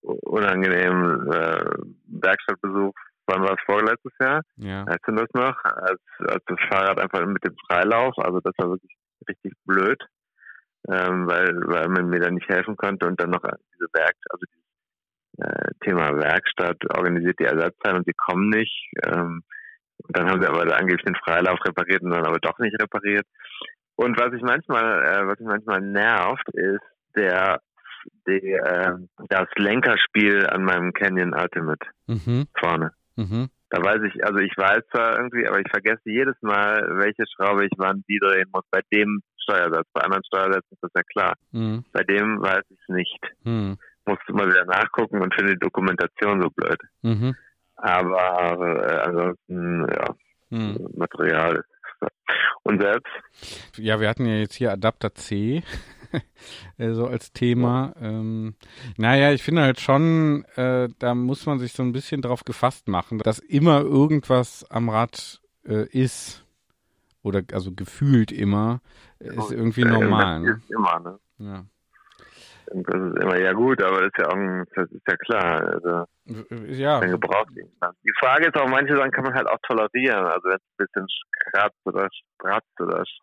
unangenehmen 0.00 1.30
äh, 1.30 1.64
Werkstattbesuch, 2.06 2.94
wann 3.26 3.42
war 3.42 3.52
es 3.52 3.64
vorletztes 3.66 4.12
Jahr? 4.20 4.42
Ja. 4.56 4.86
Weißt 4.86 5.06
du 5.06 5.12
das 5.12 5.28
noch? 5.34 5.64
Als, 5.64 6.00
als 6.18 6.44
das 6.46 6.58
Fahrrad 6.68 6.98
einfach 6.98 7.24
mit 7.26 7.44
dem 7.44 7.56
Freilauf, 7.66 8.14
also 8.18 8.40
das 8.40 8.54
war 8.58 8.70
wirklich 8.70 8.96
richtig 9.28 9.52
blöd, 9.64 10.00
ähm, 10.88 11.26
weil, 11.26 11.54
weil 11.66 11.88
man 11.88 12.08
mir 12.08 12.20
da 12.20 12.30
nicht 12.30 12.48
helfen 12.48 12.76
konnte 12.76 13.06
und 13.06 13.20
dann 13.20 13.30
noch 13.30 13.42
diese 13.42 13.86
Werk, 13.92 14.16
also 14.30 14.44
dieses 14.46 14.64
äh, 14.64 14.65
Thema 15.84 16.16
Werkstatt 16.16 16.78
organisiert 16.96 17.38
die 17.38 17.44
Ersatzteile 17.44 17.98
und 17.98 18.06
sie 18.06 18.14
kommen 18.14 18.48
nicht. 18.50 18.90
Ähm, 19.04 19.42
dann 20.08 20.28
haben 20.28 20.40
sie 20.42 20.48
aber 20.48 20.62
angeblich 20.76 21.04
den 21.04 21.16
Freilauf 21.16 21.58
repariert 21.64 22.02
und 22.02 22.10
dann 22.10 22.26
aber 22.26 22.38
doch 22.38 22.58
nicht 22.58 22.80
repariert. 22.80 23.26
Und 23.96 24.18
was 24.18 24.32
ich 24.34 24.42
manchmal, 24.42 25.02
äh, 25.04 25.26
was 25.26 25.38
mich 25.38 25.48
manchmal 25.48 25.80
nervt, 25.80 26.48
ist 26.52 26.82
der, 27.16 27.60
die, 28.28 28.52
äh, 28.52 28.92
das 29.28 29.48
Lenkerspiel 29.56 30.46
an 30.46 30.64
meinem 30.64 30.92
Canyon 30.92 31.32
Ultimate 31.34 31.86
Mhm. 32.06 32.46
vorne. 32.58 32.92
Mhm. 33.16 33.48
Da 33.70 33.82
weiß 33.82 34.02
ich, 34.02 34.24
also 34.24 34.38
ich 34.38 34.56
weiß 34.56 34.80
zwar 34.92 35.16
irgendwie, 35.16 35.48
aber 35.48 35.58
ich 35.58 35.68
vergesse 35.70 36.02
jedes 36.04 36.36
Mal, 36.40 36.86
welche 36.98 37.24
Schraube 37.26 37.64
ich 37.64 37.72
wann 37.78 38.04
wie 38.06 38.18
drehen 38.18 38.48
muss. 38.52 38.64
Bei 38.70 38.80
dem 38.92 39.22
Steuersatz, 39.42 39.88
bei 39.92 40.02
anderen 40.02 40.24
Steuersätzen 40.24 40.70
ist 40.70 40.82
das 40.82 40.92
ja 40.94 41.02
klar. 41.02 41.34
Mhm. 41.52 41.84
Bei 41.92 42.04
dem 42.04 42.40
weiß 42.40 42.62
ich 42.68 42.78
es 42.80 42.88
nicht. 42.94 43.20
Musst 44.06 44.22
du 44.28 44.34
mal 44.34 44.46
wieder 44.48 44.64
nachgucken 44.64 45.20
und 45.20 45.34
finde 45.34 45.52
die 45.54 45.58
Dokumentation 45.58 46.40
so 46.42 46.48
blöd. 46.50 46.78
Mhm. 47.02 47.34
Aber 47.76 48.86
äh, 48.88 49.00
ansonsten, 49.08 49.86
ja, 49.92 50.14
Mhm. 50.48 50.86
Material 50.94 51.56
ist. 51.56 52.10
Und 52.62 52.80
selbst? 52.80 53.10
Ja, 53.76 53.98
wir 54.00 54.08
hatten 54.08 54.26
ja 54.26 54.34
jetzt 54.36 54.54
hier 54.54 54.70
Adapter 54.72 55.12
C 55.14 55.62
äh, 56.78 56.92
so 56.92 57.06
als 57.08 57.32
Thema. 57.32 57.92
Ähm, 58.00 58.54
naja, 58.96 59.32
ich 59.32 59.42
finde 59.42 59.62
halt 59.62 59.80
schon, 59.80 60.44
äh, 60.54 60.88
da 61.00 61.14
muss 61.16 61.46
man 61.46 61.58
sich 61.58 61.72
so 61.72 61.82
ein 61.82 61.92
bisschen 61.92 62.22
drauf 62.22 62.44
gefasst 62.44 62.86
machen, 62.86 63.18
dass 63.18 63.40
immer 63.40 63.80
irgendwas 63.80 64.64
am 64.70 64.88
Rad 64.88 65.40
äh, 65.64 65.86
ist. 65.88 66.44
Oder 67.22 67.42
also 67.52 67.72
gefühlt 67.72 68.30
immer, 68.30 68.80
äh, 69.18 69.34
ist 69.36 69.50
irgendwie 69.50 69.84
normal. 69.84 70.42
Das 70.42 70.48
Ne? 70.48 70.60
ist 70.62 70.70
immer, 70.70 71.00
ne? 71.00 71.18
Ja. 71.38 71.64
Das 72.72 73.00
ist 73.00 73.22
immer, 73.22 73.38
ja 73.38 73.52
gut, 73.52 73.82
aber 73.82 73.98
das 74.00 74.08
ist 74.08 74.18
ja 74.18 74.26
auch, 74.28 74.64
das 74.74 74.90
ist 74.90 75.02
ja 75.08 75.16
klar. 75.16 75.62
Also, 75.62 76.04
Ja, 76.72 76.98
ein 77.00 77.10
Gebrauchsgegenstand. 77.12 77.96
Die 78.04 78.12
Frage 78.18 78.46
ist 78.48 78.56
auch, 78.56 78.68
manche 78.68 78.96
Sachen 78.96 79.10
kann 79.12 79.24
man 79.24 79.34
halt 79.34 79.48
auch 79.48 79.58
tolerieren. 79.62 80.24
Also 80.26 80.48
wenn 80.48 80.56
es 80.56 80.62
ein 80.62 80.86
bisschen 80.86 81.06
kratzt 81.52 81.78
oder 81.84 82.08
spratzt 82.12 82.80
oder 82.80 83.02
sch- 83.02 83.20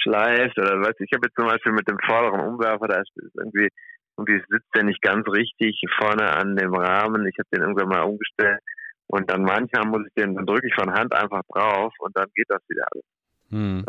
schleift 0.00 0.58
oder 0.58 0.80
was. 0.80 0.94
Ich 1.00 1.12
habe 1.12 1.26
jetzt 1.26 1.36
zum 1.36 1.46
Beispiel 1.48 1.72
mit 1.72 1.88
dem 1.88 1.98
vorderen 2.06 2.40
Umwerfer, 2.40 2.88
da 2.88 3.00
ist 3.00 3.10
irgendwie, 3.34 3.68
irgendwie 4.16 4.42
sitzt 4.48 4.74
der 4.74 4.84
nicht 4.84 5.02
ganz 5.02 5.26
richtig 5.28 5.80
vorne 5.98 6.32
an 6.36 6.56
dem 6.56 6.74
Rahmen. 6.74 7.26
Ich 7.26 7.36
habe 7.38 7.48
den 7.52 7.62
irgendwann 7.62 7.88
mal 7.88 8.02
umgestellt. 8.02 8.60
Und 9.06 9.30
dann 9.30 9.42
manchmal 9.42 9.86
muss 9.86 10.06
ich 10.06 10.12
den, 10.14 10.34
dann 10.34 10.44
drücke 10.46 10.66
ich 10.66 10.74
von 10.74 10.92
Hand 10.92 11.14
einfach 11.14 11.42
drauf 11.52 11.92
und 12.00 12.16
dann 12.16 12.26
geht 12.34 12.46
das 12.48 12.60
wieder 12.68 12.84
alles. 12.92 13.04
hm. 13.50 13.84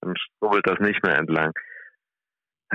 Dann 0.00 0.14
schrubbelt 0.16 0.66
das 0.66 0.78
nicht 0.80 1.02
mehr 1.04 1.16
entlang. 1.16 1.52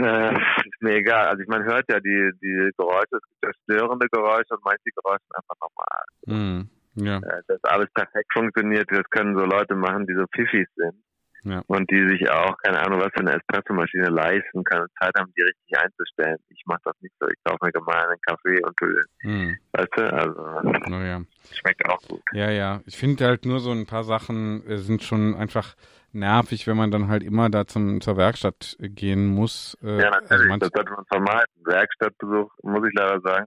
Äh, 0.02 0.34
ist 0.34 0.82
mir 0.82 0.96
egal. 0.96 1.28
Also 1.28 1.42
ich 1.42 1.48
man 1.48 1.64
hört 1.64 1.86
ja 1.92 2.00
die, 2.00 2.32
die 2.42 2.72
Geräusche, 2.78 3.18
es 3.18 3.24
gibt 3.30 3.44
ja 3.46 3.52
störende 3.64 4.08
Geräusche 4.12 4.54
und 4.56 4.64
manche 4.64 4.90
Geräusche 4.96 5.24
sind 5.24 5.36
einfach 5.36 5.56
normal. 5.62 6.04
Hm. 6.28 6.70
Ja. 6.96 7.18
Äh, 7.18 7.42
dass 7.48 7.64
alles 7.64 7.90
perfekt 7.94 8.32
funktioniert, 8.34 8.88
das 8.92 9.10
können 9.10 9.38
so 9.38 9.46
Leute 9.46 9.76
machen, 9.76 10.06
die 10.08 10.14
so 10.16 10.26
Pfiffis 10.36 10.68
sind. 10.76 10.96
Ja. 11.44 11.64
Und 11.68 11.90
die 11.90 12.06
sich 12.10 12.30
auch, 12.30 12.58
keine 12.64 12.80
Ahnung, 12.82 13.00
was 13.00 13.12
für 13.14 13.22
eine 13.22 13.38
Espressomaschine 13.38 14.10
leisten 14.10 14.62
können, 14.66 14.88
Zeit 15.02 15.14
haben, 15.18 15.32
die 15.38 15.42
richtig 15.42 15.78
einzustellen. 15.82 16.36
Ich 16.50 16.62
mache 16.66 16.82
das 16.84 16.96
nicht 17.00 17.16
so. 17.18 17.28
Ich 17.30 17.42
kaufe 17.46 17.66
mir 17.66 17.72
gemein 17.72 17.96
einen 18.10 18.20
Kaffee 18.28 18.60
und 18.62 18.76
tue, 18.76 19.02
Hm. 19.22 19.58
weißt 19.72 19.90
du, 19.96 20.14
also 20.14 20.90
Naja. 20.90 21.22
schmeckt 21.54 21.88
auch 21.90 22.02
gut. 22.10 22.22
Ja, 22.34 22.50
ja. 22.52 22.82
Ich 22.86 22.98
finde 22.98 23.26
halt 23.26 23.46
nur 23.46 23.60
so 23.60 23.72
ein 23.72 23.86
paar 23.86 24.04
Sachen 24.04 24.66
äh, 24.68 24.78
sind 24.80 25.02
schon 25.02 25.34
einfach 25.36 25.76
nervig, 26.14 26.68
wenn 26.68 26.78
man 26.78 26.92
dann 26.92 27.08
halt 27.08 27.24
immer 27.24 27.50
da 27.50 27.66
zum, 27.68 28.02
zur 28.02 28.18
Werkstatt 28.18 28.76
gehen 28.80 29.28
muss. 29.28 29.78
Äh, 29.84 30.02
Ja, 30.02 30.10
also 30.12 30.22
natürlich, 30.30 30.52
manch- 30.52 30.60
das 30.60 30.70
sollte 30.74 30.92
man 30.92 31.06
vermeiden. 31.06 31.54
Werkstattbesuch, 31.66 32.52
muss 32.64 32.88
ich 32.88 32.94
leider 32.94 33.22
sagen, 33.22 33.46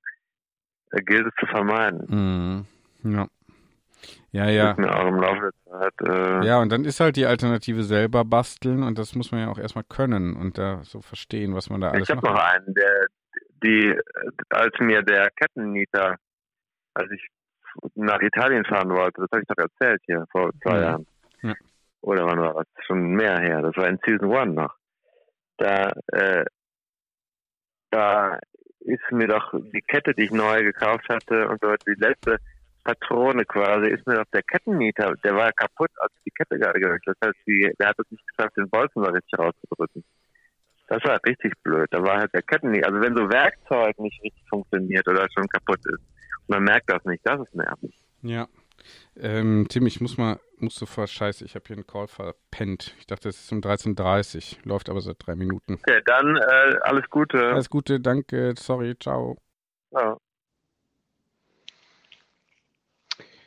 äh, 0.93 1.03
gilt 1.03 1.27
es 1.27 1.33
zu 1.41 1.47
vermeiden. 1.47 2.67
Mhm. 3.05 3.13
Ja. 3.15 3.27
Ja, 4.33 4.49
ja. 4.49 4.75
Zeit, 4.75 5.93
äh, 6.01 6.45
Ja, 6.47 6.59
und 6.61 6.71
dann 6.73 6.85
ist 6.85 7.01
halt 7.01 7.17
die 7.17 7.27
Alternative 7.27 7.83
selber 7.85 8.25
basteln 8.25 8.83
und 8.83 8.99
das 8.99 9.15
muss 9.15 9.31
man 9.33 9.43
ja 9.43 9.49
auch 9.49 9.59
erstmal 9.59 9.85
können 9.85 10.35
und 10.37 10.59
da 10.59 10.83
so 10.85 11.01
verstehen, 11.03 11.55
was 11.55 11.71
man 11.71 11.81
da 11.81 11.91
alles 11.91 12.09
Ich 12.09 12.17
habe 12.17 12.27
macht. 12.27 12.35
noch 12.37 12.43
einen, 12.43 12.75
der, 12.75 13.07
die, 13.63 13.95
als 14.51 14.73
mir 14.81 15.03
der 15.03 15.31
Kettennieter, 15.31 16.17
als 16.95 17.11
ich 17.13 17.27
nach 17.95 18.21
Italien 18.21 18.65
fahren 18.65 18.91
wollte, 18.91 19.21
das 19.23 19.29
habe 19.33 19.43
ich 19.43 19.49
doch 19.49 19.57
erzählt 19.63 20.01
hier 20.07 20.25
vor 20.31 20.51
zwei 20.63 20.77
Mhm. 20.77 20.83
Jahren. 20.83 21.07
Ja. 21.43 21.55
Oder 22.03 22.27
wann 22.27 22.41
war 22.41 22.55
das? 22.55 22.67
Schon 22.87 23.15
mehr 23.15 23.39
her. 23.39 23.63
Das 23.63 23.77
war 23.77 23.89
in 23.89 23.99
Season 24.05 24.29
One 24.29 24.53
noch. 24.53 24.75
Da, 25.57 25.93
äh, 26.09 26.45
da 27.91 28.39
ist 28.81 29.13
mir 29.13 29.29
doch 29.29 29.53
die 29.53 29.83
Kette, 29.83 30.13
die 30.15 30.25
ich 30.25 30.33
neu 30.33 30.63
gekauft 30.63 31.09
hatte 31.09 31.49
und 31.49 31.61
so 31.63 31.75
die 31.87 32.01
letzte 32.01 32.39
Patrone 32.85 33.45
quasi, 33.45 33.89
ist 33.89 34.07
mir 34.07 34.17
doch 34.17 34.31
der 34.33 34.43
Kettennieter, 34.43 35.15
der 35.23 35.37
war 35.37 35.53
kaputt, 35.53 35.91
als 35.99 36.13
ich 36.17 36.25
die 36.25 36.31
Kette 36.31 36.59
gerade 36.59 36.81
gewechselt 36.81 37.17
Das 37.21 37.29
heißt, 37.29 37.39
die, 37.47 37.73
der 37.79 37.89
hat 37.89 37.99
es 37.99 38.11
nicht 38.11 38.27
geschafft, 38.27 38.57
den 38.57 38.69
Bolzen 38.69 39.03
da 39.03 39.11
richtig 39.11 39.39
rauszudrücken. 39.39 40.05
Das 40.89 41.03
war 41.05 41.21
richtig 41.25 41.53
blöd. 41.63 41.89
Da 41.93 42.03
war 42.03 42.19
halt 42.19 42.35
der 42.35 42.43
Kettennieter. 42.43 42.89
Also 42.89 43.01
wenn 43.01 43.17
so 43.17 43.31
Werkzeug 43.31 43.99
nicht 43.99 44.21
richtig 44.23 44.43
funktioniert 44.49 45.07
oder 45.09 45.27
schon 45.33 45.47
kaputt 45.47 45.81
ist, 45.87 46.03
man 46.49 46.65
merkt 46.65 46.91
das 46.91 47.05
nicht, 47.05 47.21
das 47.25 47.41
ist 47.41 47.55
nervig. 47.55 47.95
Ja. 48.23 48.49
Ähm, 49.17 49.67
Tim, 49.69 49.87
ich 49.87 50.01
muss 50.01 50.17
mal, 50.17 50.41
muss 50.59 50.75
sofort, 50.77 51.11
scheiße, 51.11 51.45
ich 51.45 51.55
habe 51.55 51.65
hier 51.67 51.77
einen 51.77 51.87
Call 51.87 52.09
verpennt. 52.09 52.95
Ich 52.99 53.07
dachte, 53.07 53.29
es 53.29 53.41
ist 53.41 53.53
um 53.53 53.61
13.30 53.61 54.57
Uhr, 54.59 54.59
läuft 54.65 54.89
aber 54.89 55.01
seit 55.01 55.17
drei 55.19 55.35
Minuten. 55.35 55.75
Okay, 55.75 56.01
dann 56.07 56.37
äh, 56.37 56.77
alles 56.83 57.09
Gute. 57.11 57.39
Alles 57.39 57.71
Gute, 57.71 58.01
danke, 58.01 58.55
sorry, 58.59 58.97
ciao. 58.99 59.37
Ja. 59.91 60.17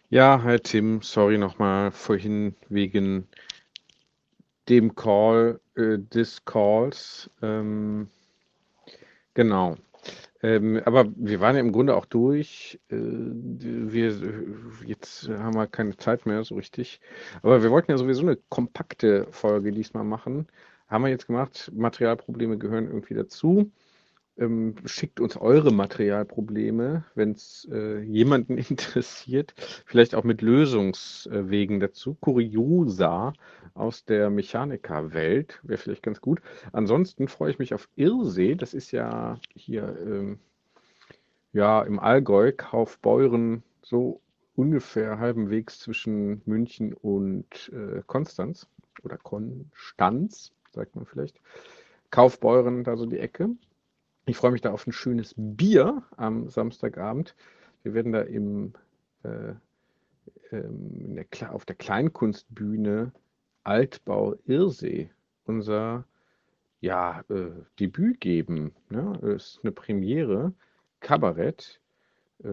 Ja, 0.09 0.41
hi 0.43 0.59
Tim, 0.59 1.01
sorry 1.01 1.37
nochmal 1.37 1.91
vorhin 1.91 2.55
wegen 2.69 3.27
dem 4.69 4.95
Call, 4.95 5.59
äh, 5.75 5.97
des 5.97 6.43
Calls. 6.45 7.29
Ähm, 7.41 8.09
genau. 9.33 9.77
Ähm, 10.43 10.81
aber 10.85 11.05
wir 11.15 11.39
waren 11.39 11.55
ja 11.55 11.61
im 11.61 11.71
Grunde 11.71 11.95
auch 11.95 12.05
durch. 12.05 12.79
Äh, 12.89 12.95
wir, 12.97 14.13
jetzt 14.85 15.29
haben 15.29 15.55
wir 15.55 15.67
keine 15.67 15.97
Zeit 15.97 16.25
mehr 16.25 16.43
so 16.43 16.55
richtig. 16.55 16.99
Aber 17.41 17.63
wir 17.63 17.71
wollten 17.71 17.91
ja 17.91 17.97
sowieso 17.97 18.21
eine 18.21 18.37
kompakte 18.49 19.27
Folge 19.31 19.71
diesmal 19.71 20.03
machen. 20.03 20.47
Haben 20.87 21.03
wir 21.05 21.09
jetzt 21.09 21.27
gemacht. 21.27 21.71
Materialprobleme 21.73 22.57
gehören 22.57 22.87
irgendwie 22.87 23.15
dazu. 23.15 23.71
Ähm, 24.37 24.75
schickt 24.85 25.21
uns 25.21 25.37
eure 25.37 25.71
Materialprobleme, 25.71 27.05
wenn 27.15 27.31
es 27.31 27.67
äh, 27.71 28.01
jemanden 28.01 28.57
interessiert, 28.57 29.53
vielleicht 29.85 30.13
auch 30.13 30.25
mit 30.25 30.41
Lösungswegen 30.41 31.79
dazu. 31.79 32.15
Kuriosa 32.19 33.33
aus 33.75 34.03
der 34.03 34.29
Mechanikerwelt 34.29 35.59
wäre 35.63 35.77
vielleicht 35.77 36.03
ganz 36.03 36.19
gut. 36.19 36.41
Ansonsten 36.73 37.29
freue 37.29 37.51
ich 37.51 37.59
mich 37.59 37.73
auf 37.73 37.87
Irsee. 37.95 38.55
Das 38.55 38.73
ist 38.73 38.91
ja 38.91 39.39
hier 39.55 39.97
ähm, 40.05 40.39
ja, 41.53 41.81
im 41.83 41.99
Allgäu, 41.99 42.51
Kaufbeuren, 42.51 43.63
so 43.81 44.19
ungefähr 44.55 45.19
halben 45.19 45.49
Wegs 45.49 45.79
zwischen 45.79 46.41
München 46.45 46.93
und 46.93 47.71
äh, 47.73 48.01
Konstanz 48.05 48.67
oder 49.03 49.17
Konstanz, 49.17 50.51
sagt 50.73 50.97
man 50.97 51.05
vielleicht. 51.05 51.39
Kaufbeuren, 52.11 52.83
da 52.83 52.97
so 52.97 53.05
die 53.05 53.19
Ecke. 53.19 53.49
Ich 54.27 54.37
freue 54.37 54.51
mich 54.51 54.61
da 54.61 54.71
auf 54.71 54.87
ein 54.87 54.91
schönes 54.91 55.35
Bier 55.37 56.01
am 56.17 56.49
Samstagabend. 56.49 57.35
Wir 57.83 57.93
werden 57.93 58.11
da 58.11 58.21
im, 58.21 58.73
äh, 59.23 59.53
ähm, 60.51 61.15
der, 61.15 61.53
auf 61.53 61.65
der 61.65 61.75
Kleinkunstbühne 61.75 63.11
Altbau 63.63 64.35
Irsee 64.45 65.11
unser 65.45 66.05
ja, 66.81 67.23
äh, 67.29 67.51
Debüt 67.79 68.19
geben. 68.19 68.73
Ne? 68.89 69.13
Das 69.21 69.33
ist 69.33 69.59
eine 69.61 69.71
Premiere, 69.71 70.53
Kabarett. 71.01 71.79
Äh, 72.43 72.49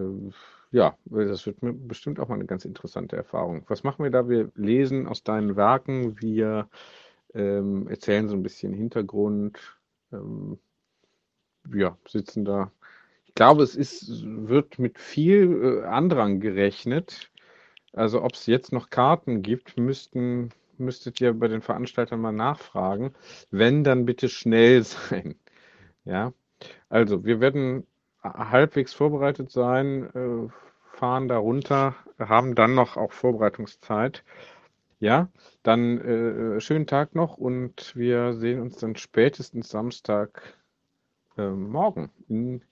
ja, 0.72 0.96
das 1.06 1.46
wird 1.46 1.56
bestimmt 1.88 2.20
auch 2.20 2.28
mal 2.28 2.34
eine 2.34 2.46
ganz 2.46 2.66
interessante 2.66 3.16
Erfahrung. 3.16 3.64
Was 3.68 3.82
machen 3.82 4.02
wir 4.02 4.10
da? 4.10 4.28
Wir 4.28 4.50
lesen 4.56 5.06
aus 5.06 5.22
deinen 5.22 5.56
Werken, 5.56 6.20
wir 6.20 6.68
ähm, 7.32 7.88
erzählen 7.88 8.28
so 8.28 8.36
ein 8.36 8.42
bisschen 8.42 8.74
Hintergrund. 8.74 9.58
Ähm, 10.12 10.58
ja, 11.72 11.96
sitzen 12.06 12.44
da. 12.44 12.70
Ich 13.26 13.34
glaube, 13.34 13.62
es 13.62 13.76
ist, 13.76 14.24
wird 14.24 14.78
mit 14.78 14.98
viel 14.98 15.82
äh, 15.82 15.86
Andrang 15.86 16.40
gerechnet. 16.40 17.30
Also 17.92 18.22
ob 18.22 18.34
es 18.34 18.46
jetzt 18.46 18.72
noch 18.72 18.90
Karten 18.90 19.42
gibt, 19.42 19.76
müssten, 19.76 20.50
müsstet 20.78 21.20
ihr 21.20 21.32
bei 21.34 21.48
den 21.48 21.62
Veranstaltern 21.62 22.20
mal 22.20 22.32
nachfragen. 22.32 23.14
Wenn, 23.50 23.84
dann 23.84 24.06
bitte 24.06 24.28
schnell 24.28 24.82
sein. 24.84 25.36
Ja, 26.04 26.32
also 26.88 27.24
wir 27.24 27.40
werden 27.40 27.86
halbwegs 28.22 28.92
vorbereitet 28.92 29.50
sein, 29.50 30.04
äh, 30.14 30.48
fahren 30.96 31.28
da 31.28 31.38
runter, 31.38 31.96
haben 32.18 32.54
dann 32.54 32.74
noch 32.74 32.96
auch 32.96 33.12
Vorbereitungszeit. 33.12 34.24
Ja, 35.00 35.28
dann 35.62 35.98
äh, 36.00 36.60
schönen 36.60 36.86
Tag 36.86 37.14
noch 37.14 37.36
und 37.36 37.96
wir 37.96 38.34
sehen 38.34 38.60
uns 38.60 38.76
dann 38.76 38.94
spätestens 38.94 39.68
Samstag 39.68 40.54
äh, 41.36 41.48
morgen 41.48 42.10
in 42.28 42.62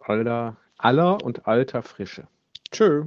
aller, 0.00 0.56
aller 0.78 1.22
und 1.22 1.46
alter 1.46 1.82
Frische. 1.82 2.26
Tschö. 2.70 3.06